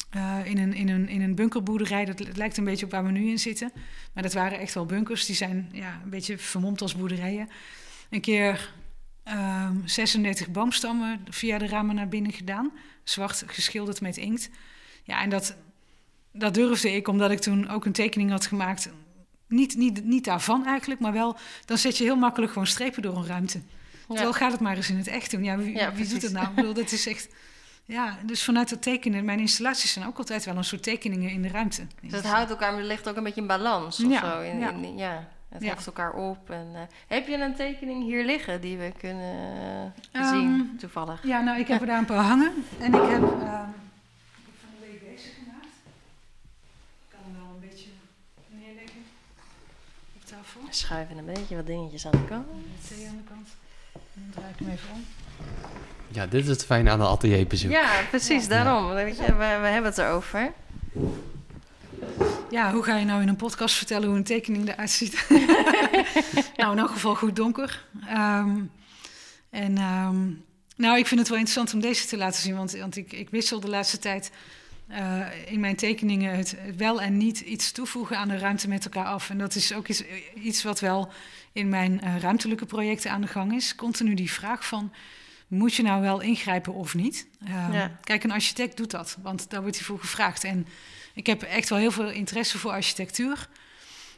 [0.10, 2.06] eh, in, een, in, een, in een bunkerboerderij.
[2.06, 3.72] Dat lijkt een beetje op waar we nu in zitten.
[4.14, 5.26] Maar dat waren echt wel bunkers.
[5.26, 7.50] Die zijn ja, een beetje vermomd als boerderijen.
[8.10, 8.74] Een keer
[9.24, 12.72] ehm 36 boomstammen via de ramen naar binnen gedaan.
[13.04, 14.50] Zwart geschilderd met inkt.
[15.04, 15.56] Ja, en dat,
[16.32, 18.90] dat durfde ik omdat ik toen ook een tekening had gemaakt.
[19.48, 21.38] Niet, niet, niet daarvan eigenlijk, maar wel...
[21.66, 23.62] dan zet je heel makkelijk gewoon strepen door een ruimte.
[24.08, 25.43] Terwijl gaat het maar eens in het echt doen.
[25.43, 26.47] Ja, wie, doet het nou?
[26.47, 27.28] Ik bedoel, dat is echt...
[27.86, 29.26] Ja, dus vanuit dat tekenen...
[29.26, 31.88] Mijn installaties zijn ook altijd wel een soort tekeningen in de ruimte.
[32.01, 34.41] Dus het houdt elkaar, maar er ligt ook een beetje in balans of Ja, zo.
[34.41, 34.72] In, ja.
[34.72, 35.28] in- ja.
[35.49, 35.76] Het ja.
[35.86, 36.49] elkaar op.
[36.49, 41.24] En, uh, heb je een tekening hier liggen die we kunnen uh, zien, um, toevallig?
[41.24, 42.54] Ja, nou, ik heb er daar een paar hangen.
[42.80, 43.60] En ik heb uh,
[44.62, 45.76] van de week deze gemaakt.
[47.08, 47.89] Ik kan hem wel een beetje
[48.47, 49.01] neerleggen
[50.16, 50.62] op tafel.
[50.70, 52.47] Schuiven een beetje wat dingetjes aan de kant.
[52.88, 53.47] Thee aan de kant.
[54.14, 55.05] Dan draai ik hem even om.
[56.07, 57.72] Ja, dit is het fijne aan een atelierbezoek.
[57.72, 58.97] Ja, precies, daarom.
[58.97, 59.05] Ja.
[59.05, 60.51] We, we hebben het erover.
[62.49, 65.26] Ja, hoe ga je nou in een podcast vertellen hoe een tekening eruit ziet?
[66.57, 67.86] nou, in elk geval goed donker.
[68.09, 68.72] Um,
[69.49, 70.43] en um,
[70.76, 73.30] nou, ik vind het wel interessant om deze te laten zien, want, want ik, ik
[73.30, 74.32] wissel de laatste tijd
[74.91, 78.84] uh, in mijn tekeningen het, het, wel en niet iets toevoegen aan de ruimte met
[78.84, 79.30] elkaar af.
[79.30, 80.03] En dat is ook iets,
[80.36, 81.11] iets wat wel
[81.54, 83.76] in mijn uh, ruimtelijke projecten aan de gang is.
[83.76, 84.93] Continu die vraag van,
[85.47, 87.28] moet je nou wel ingrijpen of niet?
[87.47, 87.99] Um, ja.
[88.04, 90.43] Kijk, een architect doet dat, want daar wordt hij voor gevraagd.
[90.43, 90.68] En
[91.14, 93.47] ik heb echt wel heel veel interesse voor architectuur.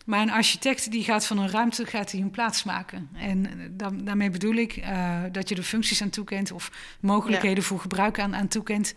[0.05, 3.09] Maar een architect die gaat van een ruimte gaat hij een plaats maken.
[3.13, 3.47] En
[4.03, 7.67] daarmee bedoel ik uh, dat je er functies aan toekent of mogelijkheden ja.
[7.67, 8.93] voor gebruik aan, aan toekent.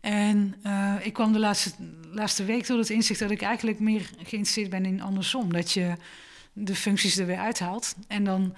[0.00, 1.70] En uh, ik kwam de laatste,
[2.12, 5.52] laatste week tot het inzicht dat ik eigenlijk meer geïnteresseerd ben in andersom.
[5.52, 5.92] Dat je
[6.52, 7.94] de functies er weer uithaalt.
[8.08, 8.54] En dan,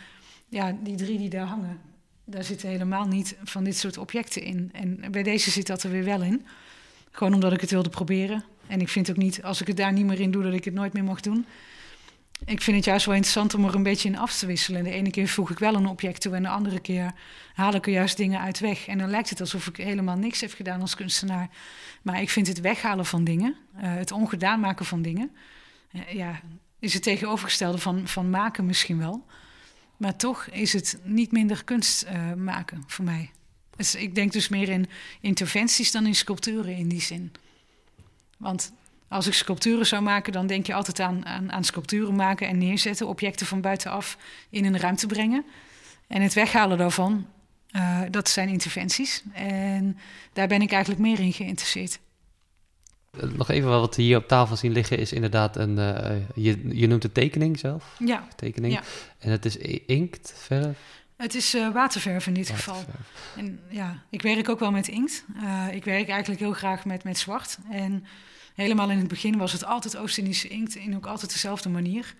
[0.49, 1.80] ja, die drie die daar hangen,
[2.24, 4.70] daar zitten helemaal niet van dit soort objecten in.
[4.72, 6.47] En bij deze zit dat er weer wel in.
[7.11, 8.45] Gewoon omdat ik het wilde proberen.
[8.66, 10.64] En ik vind ook niet, als ik het daar niet meer in doe, dat ik
[10.64, 11.47] het nooit meer mag doen.
[12.45, 14.84] Ik vind het juist wel interessant om er een beetje in af te wisselen.
[14.84, 17.12] De ene keer voeg ik wel een object toe en de andere keer
[17.55, 18.86] haal ik er juist dingen uit weg.
[18.86, 21.49] En dan lijkt het alsof ik helemaal niks heb gedaan als kunstenaar.
[22.03, 25.30] Maar ik vind het weghalen van dingen, uh, het ongedaan maken van dingen,
[25.93, 26.40] uh, ja,
[26.83, 29.26] is het tegenovergestelde van, van maken misschien wel.
[29.97, 33.30] Maar toch is het niet minder kunst uh, maken voor mij.
[33.76, 34.89] Dus ik denk dus meer in
[35.20, 37.33] interventies dan in sculpturen in die zin.
[38.37, 38.72] Want
[39.09, 43.09] als ik sculpturen zou maken, dan denk je altijd aan, aan, sculpturen maken en neerzetten,
[43.09, 44.18] objecten van buitenaf
[44.51, 45.45] in een ruimte brengen.
[46.07, 47.26] En het weghalen daarvan,
[47.70, 49.22] uh, dat zijn interventies.
[49.33, 49.99] En
[50.33, 52.01] daar ben ik eigenlijk meer in geïnteresseerd.
[53.20, 56.86] Nog even wat we hier op tafel zien liggen is inderdaad een, uh, je, je
[56.86, 57.96] noemt het tekening zelf?
[57.98, 58.28] Ja.
[58.36, 58.72] Tekening.
[58.72, 58.82] Ja.
[59.18, 59.56] En het is
[59.86, 60.78] inkt, verf?
[61.16, 62.76] Het is uh, waterverf in dit waterverf.
[62.76, 62.94] geval.
[63.36, 65.24] En ja, ik werk ook wel met inkt.
[65.42, 67.58] Uh, ik werk eigenlijk heel graag met, met zwart.
[67.70, 68.04] En
[68.54, 72.14] helemaal in het begin was het altijd Oost-Indische inkt in ook altijd dezelfde manier.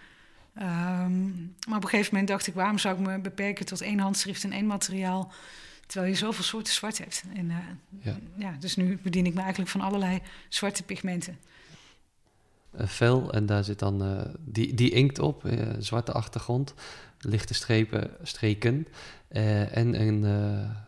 [0.59, 3.99] Um, maar op een gegeven moment dacht ik, waarom zou ik me beperken tot één
[3.99, 5.33] handschrift en één materiaal,
[5.93, 7.25] terwijl je zoveel soorten zwart hebt.
[7.35, 7.57] En uh,
[8.01, 8.17] ja.
[8.37, 8.57] ja.
[8.59, 11.39] dus nu bedien ik me eigenlijk van allerlei zwarte pigmenten.
[12.73, 16.75] Een vel en daar zit dan uh, die, die inkt op, uh, zwarte achtergrond,
[17.21, 18.87] lichte strepen, streken
[19.29, 20.23] en een,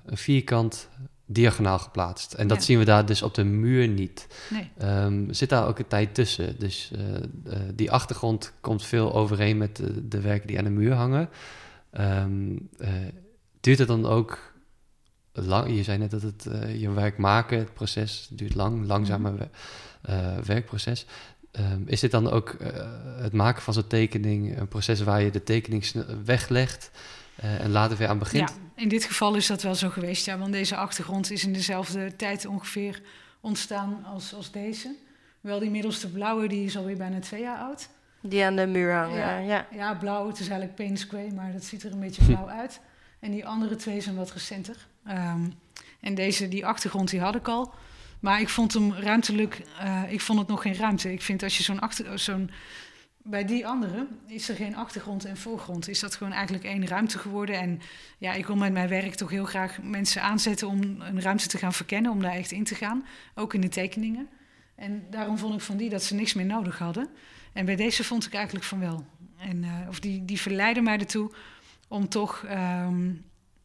[0.04, 0.88] een vierkant
[1.26, 2.32] diagonaal geplaatst.
[2.32, 2.62] En dat Ja.
[2.64, 4.26] zien we daar dus op de muur niet.
[4.50, 4.70] Nee.
[4.78, 6.58] Ehm, zit daar ook een tijd tussen.
[6.58, 7.22] Dus eh, eh,
[7.74, 11.28] die achtergrond komt veel overeen met de, de werken die aan de muur hangen.
[11.90, 12.24] Eh,
[13.60, 14.53] duurt het dan ook
[15.34, 15.76] lang?
[15.76, 19.48] Je zei net dat het eh, je werk maken, het proces duurt lang, langzame
[20.02, 21.06] eh, werkproces.
[21.54, 22.72] Ehm, is dit dan ook eh,
[23.16, 25.92] het maken van zo'n tekening een proces waar je de tekening
[26.24, 26.90] weglegt
[27.36, 28.48] eh, en later weer aan begint?
[28.48, 31.52] Ja, in dit geval is dat wel zo geweest, ja, want deze achtergrond is in
[31.52, 33.02] dezelfde tijd ongeveer
[33.40, 34.94] ontstaan als, als deze.
[35.40, 37.88] Wel die middelste blauwe, die is alweer bijna twee jaar oud.
[38.20, 39.38] Die aan de muur hangen, Ja.
[39.38, 39.46] ja.
[39.46, 39.66] ja.
[39.72, 42.80] Ja, blauw, het is eigenlijk Payne's Grey, maar dat ziet er een beetje blauw uit.
[43.24, 44.86] En die andere twee zijn wat recenter.
[45.04, 45.50] Ehm,
[46.00, 47.74] en deze, die achtergrond, die had ik al.
[48.20, 51.12] Maar ik vond hem ruimtelijk, eh, ik vond het nog geen ruimte.
[51.12, 52.50] Ik vind als je zo'n achter, zo'n
[53.22, 55.88] bij die andere is er geen achtergrond en voorgrond.
[55.88, 57.60] Is dat gewoon eigenlijk één ruimte geworden.
[57.60, 57.80] En
[58.18, 61.58] ja, ik wil met mijn werk toch heel graag mensen aanzetten om een ruimte te
[61.58, 63.06] gaan verkennen, om daar echt in te gaan.
[63.34, 64.28] Ook in de tekeningen.
[64.74, 67.08] En daarom vond ik van die dat ze niks meer nodig hadden.
[67.52, 69.06] En bij deze vond ik eigenlijk van wel.
[69.38, 71.32] En, eh, of die, die verleidde mij ertoe
[71.88, 73.10] om toch ehm,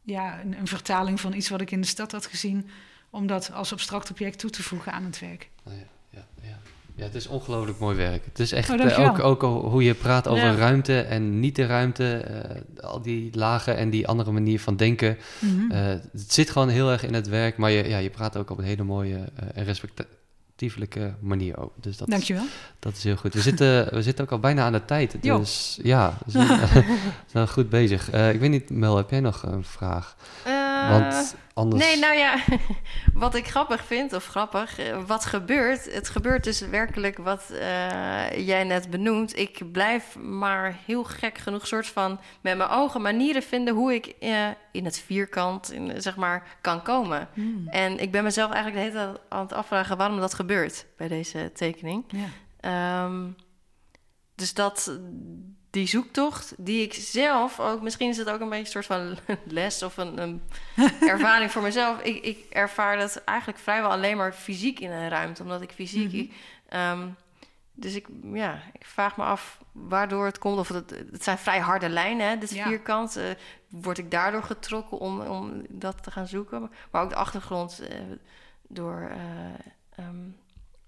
[0.02, 2.68] ja, een, een vertaling van iets wat ik in de stad had gezien,
[3.10, 5.50] om dat als abstract object toe te voegen aan het werk.
[5.64, 6.58] Nou ja, ja, ja.
[6.94, 8.24] ja, het is ongelooflijk mooi werk.
[8.24, 10.54] Het is echt Oh, eh, ook, hoe je praat over Ja.
[10.54, 15.18] ruimte en niet de ruimte, eh, al die lagen en die andere manier van denken.
[15.38, 15.70] Mhm.
[15.70, 18.50] Eh, het zit gewoon heel erg in het werk, maar je, ja, je praat ook
[18.50, 19.18] op een hele mooie
[19.54, 19.64] en
[21.20, 21.72] manier ook.
[21.76, 22.44] Dus dat, is, Dankjewel.
[22.78, 23.34] dat is heel goed.
[23.34, 25.38] We zitten, we zitten ook al bijna aan de tijd, Jo.
[25.38, 26.48] dus ja, we zijn,
[27.26, 28.10] we zijn goed bezig.
[28.10, 30.16] Eh, ik weet niet, Mel, heb jij nog een vraag?
[30.44, 31.84] Eh, Want anders...
[31.84, 32.36] Nee, nou ja,
[33.14, 35.94] wat ik grappig vind, of grappig, eh, wat gebeurt.
[35.94, 39.38] Het gebeurt dus werkelijk wat eh, jij net benoemt.
[39.38, 44.06] Ik blijf maar heel gek genoeg soort van met mijn ogen manieren vinden hoe ik
[44.06, 47.28] eh, in het vierkant, in, zeg maar, kan komen.
[47.34, 47.68] Mm.
[47.68, 51.08] En ik ben mezelf eigenlijk de hele tijd aan het afvragen waarom dat gebeurt bij
[51.08, 52.04] deze tekening.
[52.08, 52.26] Ja.
[52.60, 53.28] Ehm,
[54.34, 54.98] dus dat,
[55.70, 59.18] die zoektocht, die ik zelf ook, misschien is het ook een beetje een soort van
[59.44, 60.42] les of een, een
[61.00, 62.00] ervaring voor mezelf.
[62.00, 66.12] Ik, ik, ervaar dat eigenlijk vrijwel alleen maar fysiek in een ruimte, omdat ik fysiek.
[66.12, 66.26] Mhm.
[66.68, 67.08] Ehm,
[67.72, 70.58] dus ik, ja, ik vraag me af waardoor het komt.
[70.58, 73.16] Of het, het zijn vrij harde lijnen, hè, dit vierkant.
[73.16, 73.24] Uh,
[73.68, 76.70] word ik daardoor getrokken om, om dat te gaan zoeken?
[76.90, 77.88] Maar ook de achtergrond uh,
[78.68, 79.10] door.
[79.96, 80.36] Uh, um,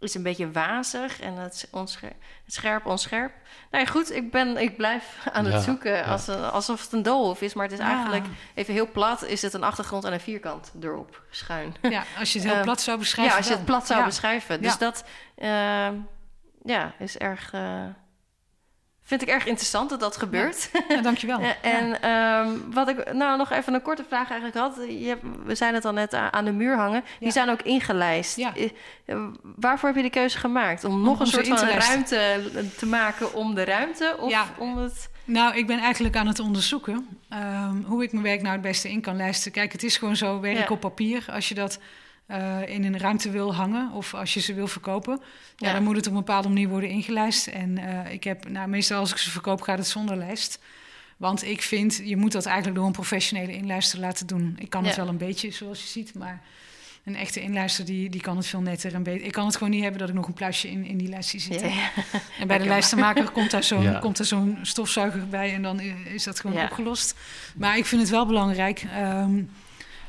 [0.02, 3.32] is een beetje wazig en het, onscherp, het scherp onscherp.
[3.70, 7.40] Nou ja, goed, ik, ben, ik blijf aan het zoeken als alsof het een doolhof
[7.40, 7.54] is.
[7.54, 8.24] Maar het is eigenlijk,
[8.54, 11.74] even heel plat, is het een achtergrond en een vierkant erop schuin.
[11.82, 13.32] Ja, als je het heel ehm, plat zou beschrijven.
[13.32, 14.62] Ja, als je het plat zou beschrijven.
[14.62, 15.04] Dus dat
[15.38, 15.48] uh,
[16.62, 17.52] ja, is erg...
[17.52, 17.84] Uh,
[19.04, 20.70] Vind ik erg interessant dat dat gebeurt.
[20.88, 21.40] Ja, dankjewel.
[21.62, 24.86] en um, wat ik nou nog even een korte vraag eigenlijk had.
[24.88, 27.04] Je hebt, we zijn het al net aan de muur hangen.
[27.20, 28.38] Die zijn ook ingelijst.
[28.38, 30.84] Eh, waarvoor heb je de keuze gemaakt?
[30.84, 32.42] Om, nog een soort van ruimte
[32.76, 34.16] te maken om de ruimte?
[34.18, 35.10] Of om het...
[35.24, 38.90] Nou, ik ben eigenlijk aan het onderzoeken um, hoe ik mijn werk nou het beste
[38.90, 39.52] in kan lijsten.
[39.52, 41.24] Kijk, het is gewoon zo werk op papier.
[41.30, 41.78] Als je dat
[42.28, 45.20] uh, in een ruimte wil hangen of als je ze wil verkopen,
[45.56, 45.72] ja.
[45.72, 47.46] dan moet het op een bepaalde manier worden ingelijst.
[47.46, 50.58] En uh, ik heb, nou, meestal als ik ze verkoop, gaat het zonder lijst.
[51.16, 54.56] Want ik vind, je moet dat eigenlijk door een professionele inlijster laten doen.
[54.58, 56.42] Ik kan het wel een beetje, zoals je ziet, maar
[57.04, 59.26] een echte inlijster die, die kan het veel netter en beter.
[59.26, 61.28] Ik kan het gewoon niet hebben dat ik nog een pluisje in, in die lijst
[61.28, 61.72] zie zitten.
[61.72, 61.90] Ja.
[62.38, 66.24] En bij de lijstenmaker komt daar zo'n komt er zo'n stofzuiger bij en dan is
[66.24, 67.14] dat gewoon opgelost.
[67.54, 68.84] Maar ik vind het wel belangrijk.
[68.98, 69.50] Um,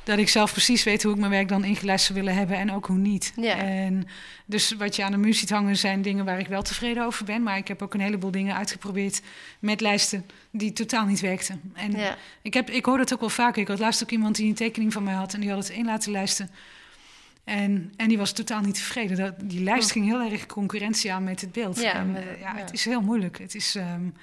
[0.04, 2.72] dat ik zelf precies weet hoe ik mijn werk dan ingelijst zou willen hebben en
[2.72, 3.34] ook hoe niet.
[3.36, 3.56] Ja.
[3.56, 4.08] En
[4.46, 7.26] dus wat je aan de muur ziet hangen zijn dingen waar ik wel tevreden over
[7.26, 7.44] ben.
[7.44, 9.22] Maar ik heb ook een heleboel dingen uitgeprobeerd
[9.60, 11.62] met lijsten die totaal niet werkten.
[11.74, 12.16] En ja.
[12.42, 13.62] ik, heb, ik hoor dat ook wel vaker.
[13.62, 15.78] Ik had laatst ook iemand die een tekening van mij had en die had het
[15.78, 16.50] in laten lijsten.
[17.44, 19.18] En, en die was totaal niet tevreden.
[19.18, 19.92] Dat, die lijst oh.
[19.92, 21.82] ging heel erg concurrentie aan met het beeld.
[21.82, 23.40] Ja, en, ja, het is heel moeilijk.
[23.40, 24.16] Het is, um,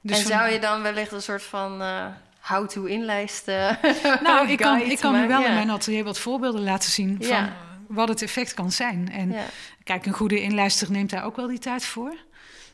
[0.00, 1.82] dus en zou je dan wellicht een soort van...
[1.82, 2.06] Uh
[2.40, 3.78] how-to inlijsten.
[4.22, 7.48] Nou, ik kan, ik kan me wel in mijn atelier wat voorbeelden laten zien van
[7.88, 9.10] wat het effect kan zijn.
[9.12, 9.34] En
[9.84, 12.14] kijk, een goede inlijster neemt daar ook wel die tijd voor.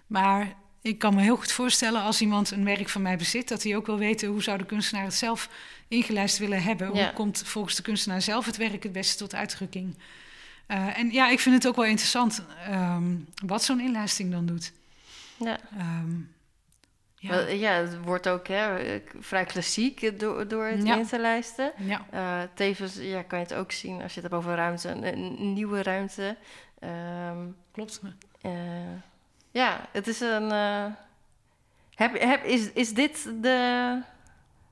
[0.06, 3.62] Maar ik kan me heel goed voorstellen als iemand een werk van mij bezit, dat
[3.62, 5.48] hij ook wil weten hoe zou de kunstenaar het zelf
[5.88, 6.88] ingelijst willen hebben.
[6.88, 9.98] Hoe komt volgens de kunstenaar zelf het werk het beste tot uitdrukking?
[10.68, 14.72] Uh, en ja, ik vind het ook wel interessant um, wat zo'n inlijsting dan doet.
[15.36, 15.58] Ja.
[15.78, 16.34] Um,
[17.28, 17.38] ja.
[17.48, 20.96] ja, het wordt ook hè, vrij klassiek door, door het ja.
[20.96, 21.72] in te lijsten.
[21.76, 22.06] Ja.
[22.14, 25.52] Uh, tevens ja, kan je het ook zien als je het hebt over ruimte, een,
[25.52, 26.36] nieuwe ruimte.
[27.30, 28.00] Um, Klopt.
[28.42, 28.52] Uh,
[29.50, 30.52] ja, het is een.
[30.52, 30.84] Uh,
[31.94, 34.00] heb, heb, is, is dit de,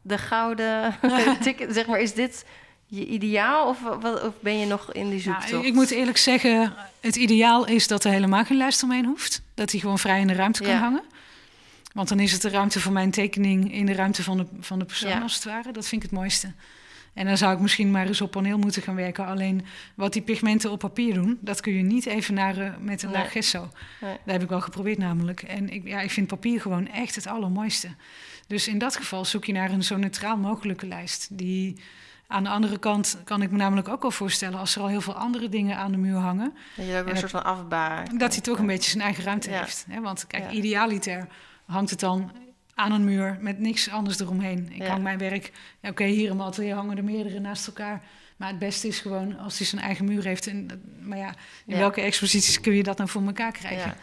[0.02, 0.96] de gouden
[1.42, 1.74] ticket?
[1.74, 2.44] zeg maar, is dit
[2.86, 5.64] je ideaal of, of ben je nog in die zoektocht?
[5.64, 9.42] Ik moet eerlijk zeggen, het ideaal is dat er helemaal geen lijst omheen hoeft.
[9.55, 11.02] Dat hij gewoon vrij in de ruimte kan hangen.
[11.95, 14.78] Want dan is het de ruimte voor mijn tekening in de ruimte van de, van
[14.78, 15.72] de persoon, als het ware.
[15.72, 16.53] Dat vind ik het mooiste.
[17.12, 19.26] En dan zou ik misschien maar eens op paneel moeten gaan werken.
[19.26, 19.64] Alleen
[19.95, 23.32] wat die pigmenten op papier doen, dat kun je niet even naar met een laag
[23.32, 23.70] gesso.
[24.01, 25.42] Dat heb ik wel geprobeerd namelijk.
[25.42, 27.88] En ik, ja, ik vind papier gewoon echt het allermooiste.
[28.47, 31.28] Dus in dat geval zoek je naar een zo neutraal mogelijke lijst.
[31.30, 31.76] Die
[32.26, 34.59] aan de andere kant kan ik me namelijk ook wel voorstellen...
[34.59, 36.55] als er al heel veel andere dingen aan de muur hangen...
[36.76, 38.18] Dat je ook een soort van afbaar...
[38.18, 39.86] Dat hij toch een beetje zijn eigen ruimte heeft.
[39.88, 40.01] Hè?
[40.01, 41.28] Want kijk, idealiter
[41.66, 42.32] hangt het dan
[42.74, 44.72] aan een muur met niks anders eromheen.
[44.72, 48.02] Ik hang mijn werk, ja, oké, hier atelier hangen er meerdere naast elkaar.
[48.36, 50.46] Maar het beste is gewoon als hij zijn eigen muur heeft.
[50.46, 51.34] En, maar ja,
[51.66, 53.88] in welke exposities kun je dat nou voor elkaar krijgen?
[53.88, 53.96] Ja.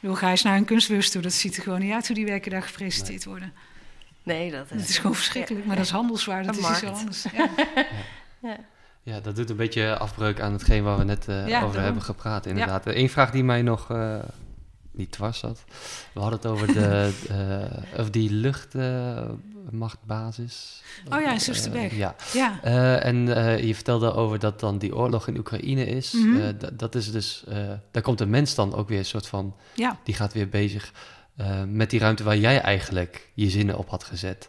[0.00, 2.26] Bedoel, ga eens naar een kunstbeurs toe, dat ziet er gewoon niet uit hoe die
[2.26, 3.52] werken daar gepresenteerd worden.
[4.22, 4.80] Nee, dat is...
[4.80, 7.22] Het is gewoon verschrikkelijk, maar dat is handelswaarde, dat is iets anders.
[7.22, 7.48] Ja.
[8.48, 8.56] ja.
[9.02, 12.46] Ja, dat doet een beetje afbreuk aan hetgeen waar we net uh, over hebben gepraat,
[12.46, 12.86] inderdaad.
[12.86, 14.18] Eén vraag die mij nog uh,
[14.98, 15.64] niet dwars zat.
[16.12, 17.64] We hadden het over de, uh,
[18.00, 20.82] of die luchtmachtbasis.
[21.08, 21.96] Uh, oh ja, in Soesterberg.
[21.96, 22.14] ja.
[22.32, 22.60] ja.
[22.64, 23.26] Uh, en
[23.66, 26.12] je vertelde over dat dan die oorlog in Oekraïne is.
[26.12, 26.58] Mm -hmm.
[26.72, 27.44] dat is dus,
[27.90, 29.98] daar komt een mens dan ook weer een soort van, ja.
[30.04, 30.92] die gaat weer bezig
[31.66, 34.48] met die ruimte waar jij eigenlijk je zinnen op had gezet.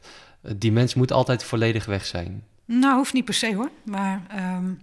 [0.56, 2.44] die mens moet altijd volledig weg zijn.
[2.66, 3.70] Nou, hoeft niet per se hoor.
[3.84, 4.22] Maar
[4.58, 4.80] um,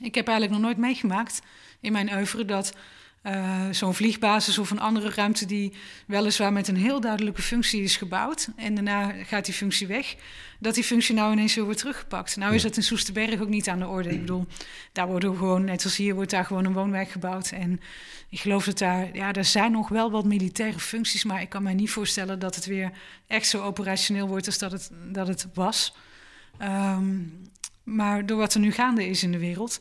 [0.00, 1.42] ik heb eigenlijk nog nooit meegemaakt
[1.80, 2.74] in mijn oeuvre dat
[3.22, 5.72] uh, zo'n vliegbasis of een andere ruimte die
[6.06, 8.48] weliswaar met een heel duidelijke functie is gebouwd.
[8.56, 10.14] En daarna gaat die functie weg.
[10.58, 12.36] Dat die functie nou ineens weer wordt teruggepakt.
[12.36, 14.10] Nou is dat in Soesterberg ook niet aan de orde.
[14.10, 14.46] Ik bedoel,
[14.92, 17.50] daar worden gewoon, net als hier, wordt daar gewoon een woonwijk gebouwd.
[17.50, 17.80] En
[18.28, 21.24] ik geloof dat daar, ja, er zijn nog wel wat militaire functies.
[21.24, 22.92] Maar ik kan mij niet voorstellen dat het weer
[23.26, 25.94] echt zo operationeel wordt als dat het, dat het was.
[26.62, 27.40] Um,
[27.82, 29.80] maar door wat er nu gaande is in de wereld,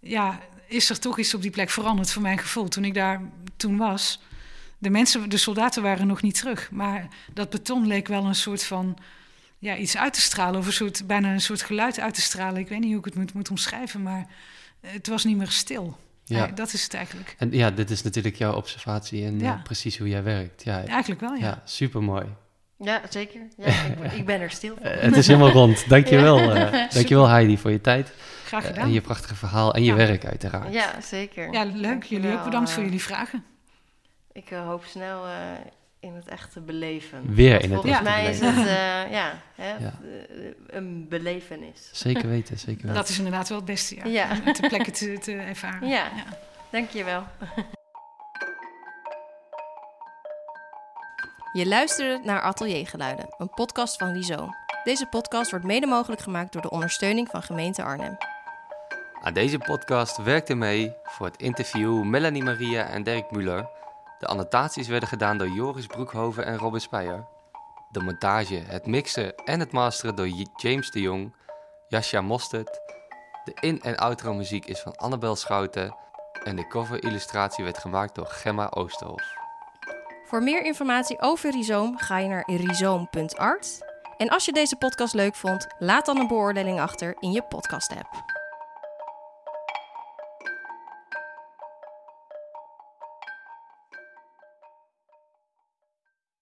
[0.00, 2.68] ja, is er toch iets op die plek veranderd voor mijn gevoel.
[2.68, 3.22] Toen ik daar
[3.56, 4.20] toen was,
[4.78, 6.70] de mensen, de soldaten waren nog niet terug.
[6.70, 8.98] Maar dat beton leek wel een soort van
[9.58, 10.60] ja, iets uit te stralen.
[10.60, 12.60] Of een soort, bijna een soort geluid uit te stralen.
[12.60, 14.26] Ik weet niet hoe ik het moet, moet omschrijven, maar
[14.80, 15.98] het was niet meer stil.
[16.24, 16.46] Ja.
[16.46, 17.34] dat is het eigenlijk.
[17.38, 19.60] En ja, dit is natuurlijk jouw observatie en ja.
[19.64, 20.64] precies hoe jij werkt.
[20.64, 21.46] Ja, eigenlijk wel, ja.
[21.46, 22.26] ja super mooi.
[22.78, 23.40] Ja, zeker.
[23.56, 24.86] Ja, ik, ik, ben er stil voor.
[24.86, 25.84] het is helemaal rond.
[25.88, 26.72] Dankjewel, ja.
[26.72, 28.12] uh, dankjewel Heidi voor je tijd.
[28.44, 28.84] Graag gedaan.
[28.84, 30.72] en je prachtige verhaal en je werk uiteraard.
[30.72, 31.52] Ja, zeker.
[31.52, 32.02] Ja, leuk.
[32.02, 33.44] Jullie ook bedankt voor jullie vragen.
[34.32, 35.32] Ik hoop snel uh,
[36.00, 37.34] in het echte beleven.
[37.34, 38.54] Weer in het Volgens mij is het
[39.10, 39.74] ja, hè,
[40.66, 41.90] een belevenis.
[41.92, 42.94] Zeker weten, zeker weten.
[42.94, 44.04] Dat is inderdaad wel het beste, ja.
[44.04, 44.52] ja.
[44.52, 45.88] Ter plekke te, te ervaren.
[45.88, 46.24] Ja, ja.
[46.70, 47.24] dankjewel.
[51.58, 54.48] Je luisterde naar Ateliergeluiden, een podcast van Rizo.
[54.84, 58.16] Deze podcast wordt mede mogelijk gemaakt door de ondersteuning van gemeente Arnhem.
[59.22, 63.68] Aan deze podcast werkten mee voor het interview Melanie Maria en Dirk Muller.
[64.18, 67.26] De annotaties werden gedaan door Joris Broekhoven en Robin Speyer.
[67.90, 71.34] De montage, het mixen en het masteren door James de Jong,
[71.88, 72.80] Jascha Mostert.
[73.44, 75.96] De in- en outro muziek is van Annabel Schouten
[76.44, 79.37] en de cover-illustratie werd gemaakt door Gemma Oosterhof.
[80.28, 83.78] Voor meer informatie over Rhizoom ga je naar rhizoom.art.
[84.16, 88.37] En als je deze podcast leuk vond, laat dan een beoordeling achter in je podcast-app.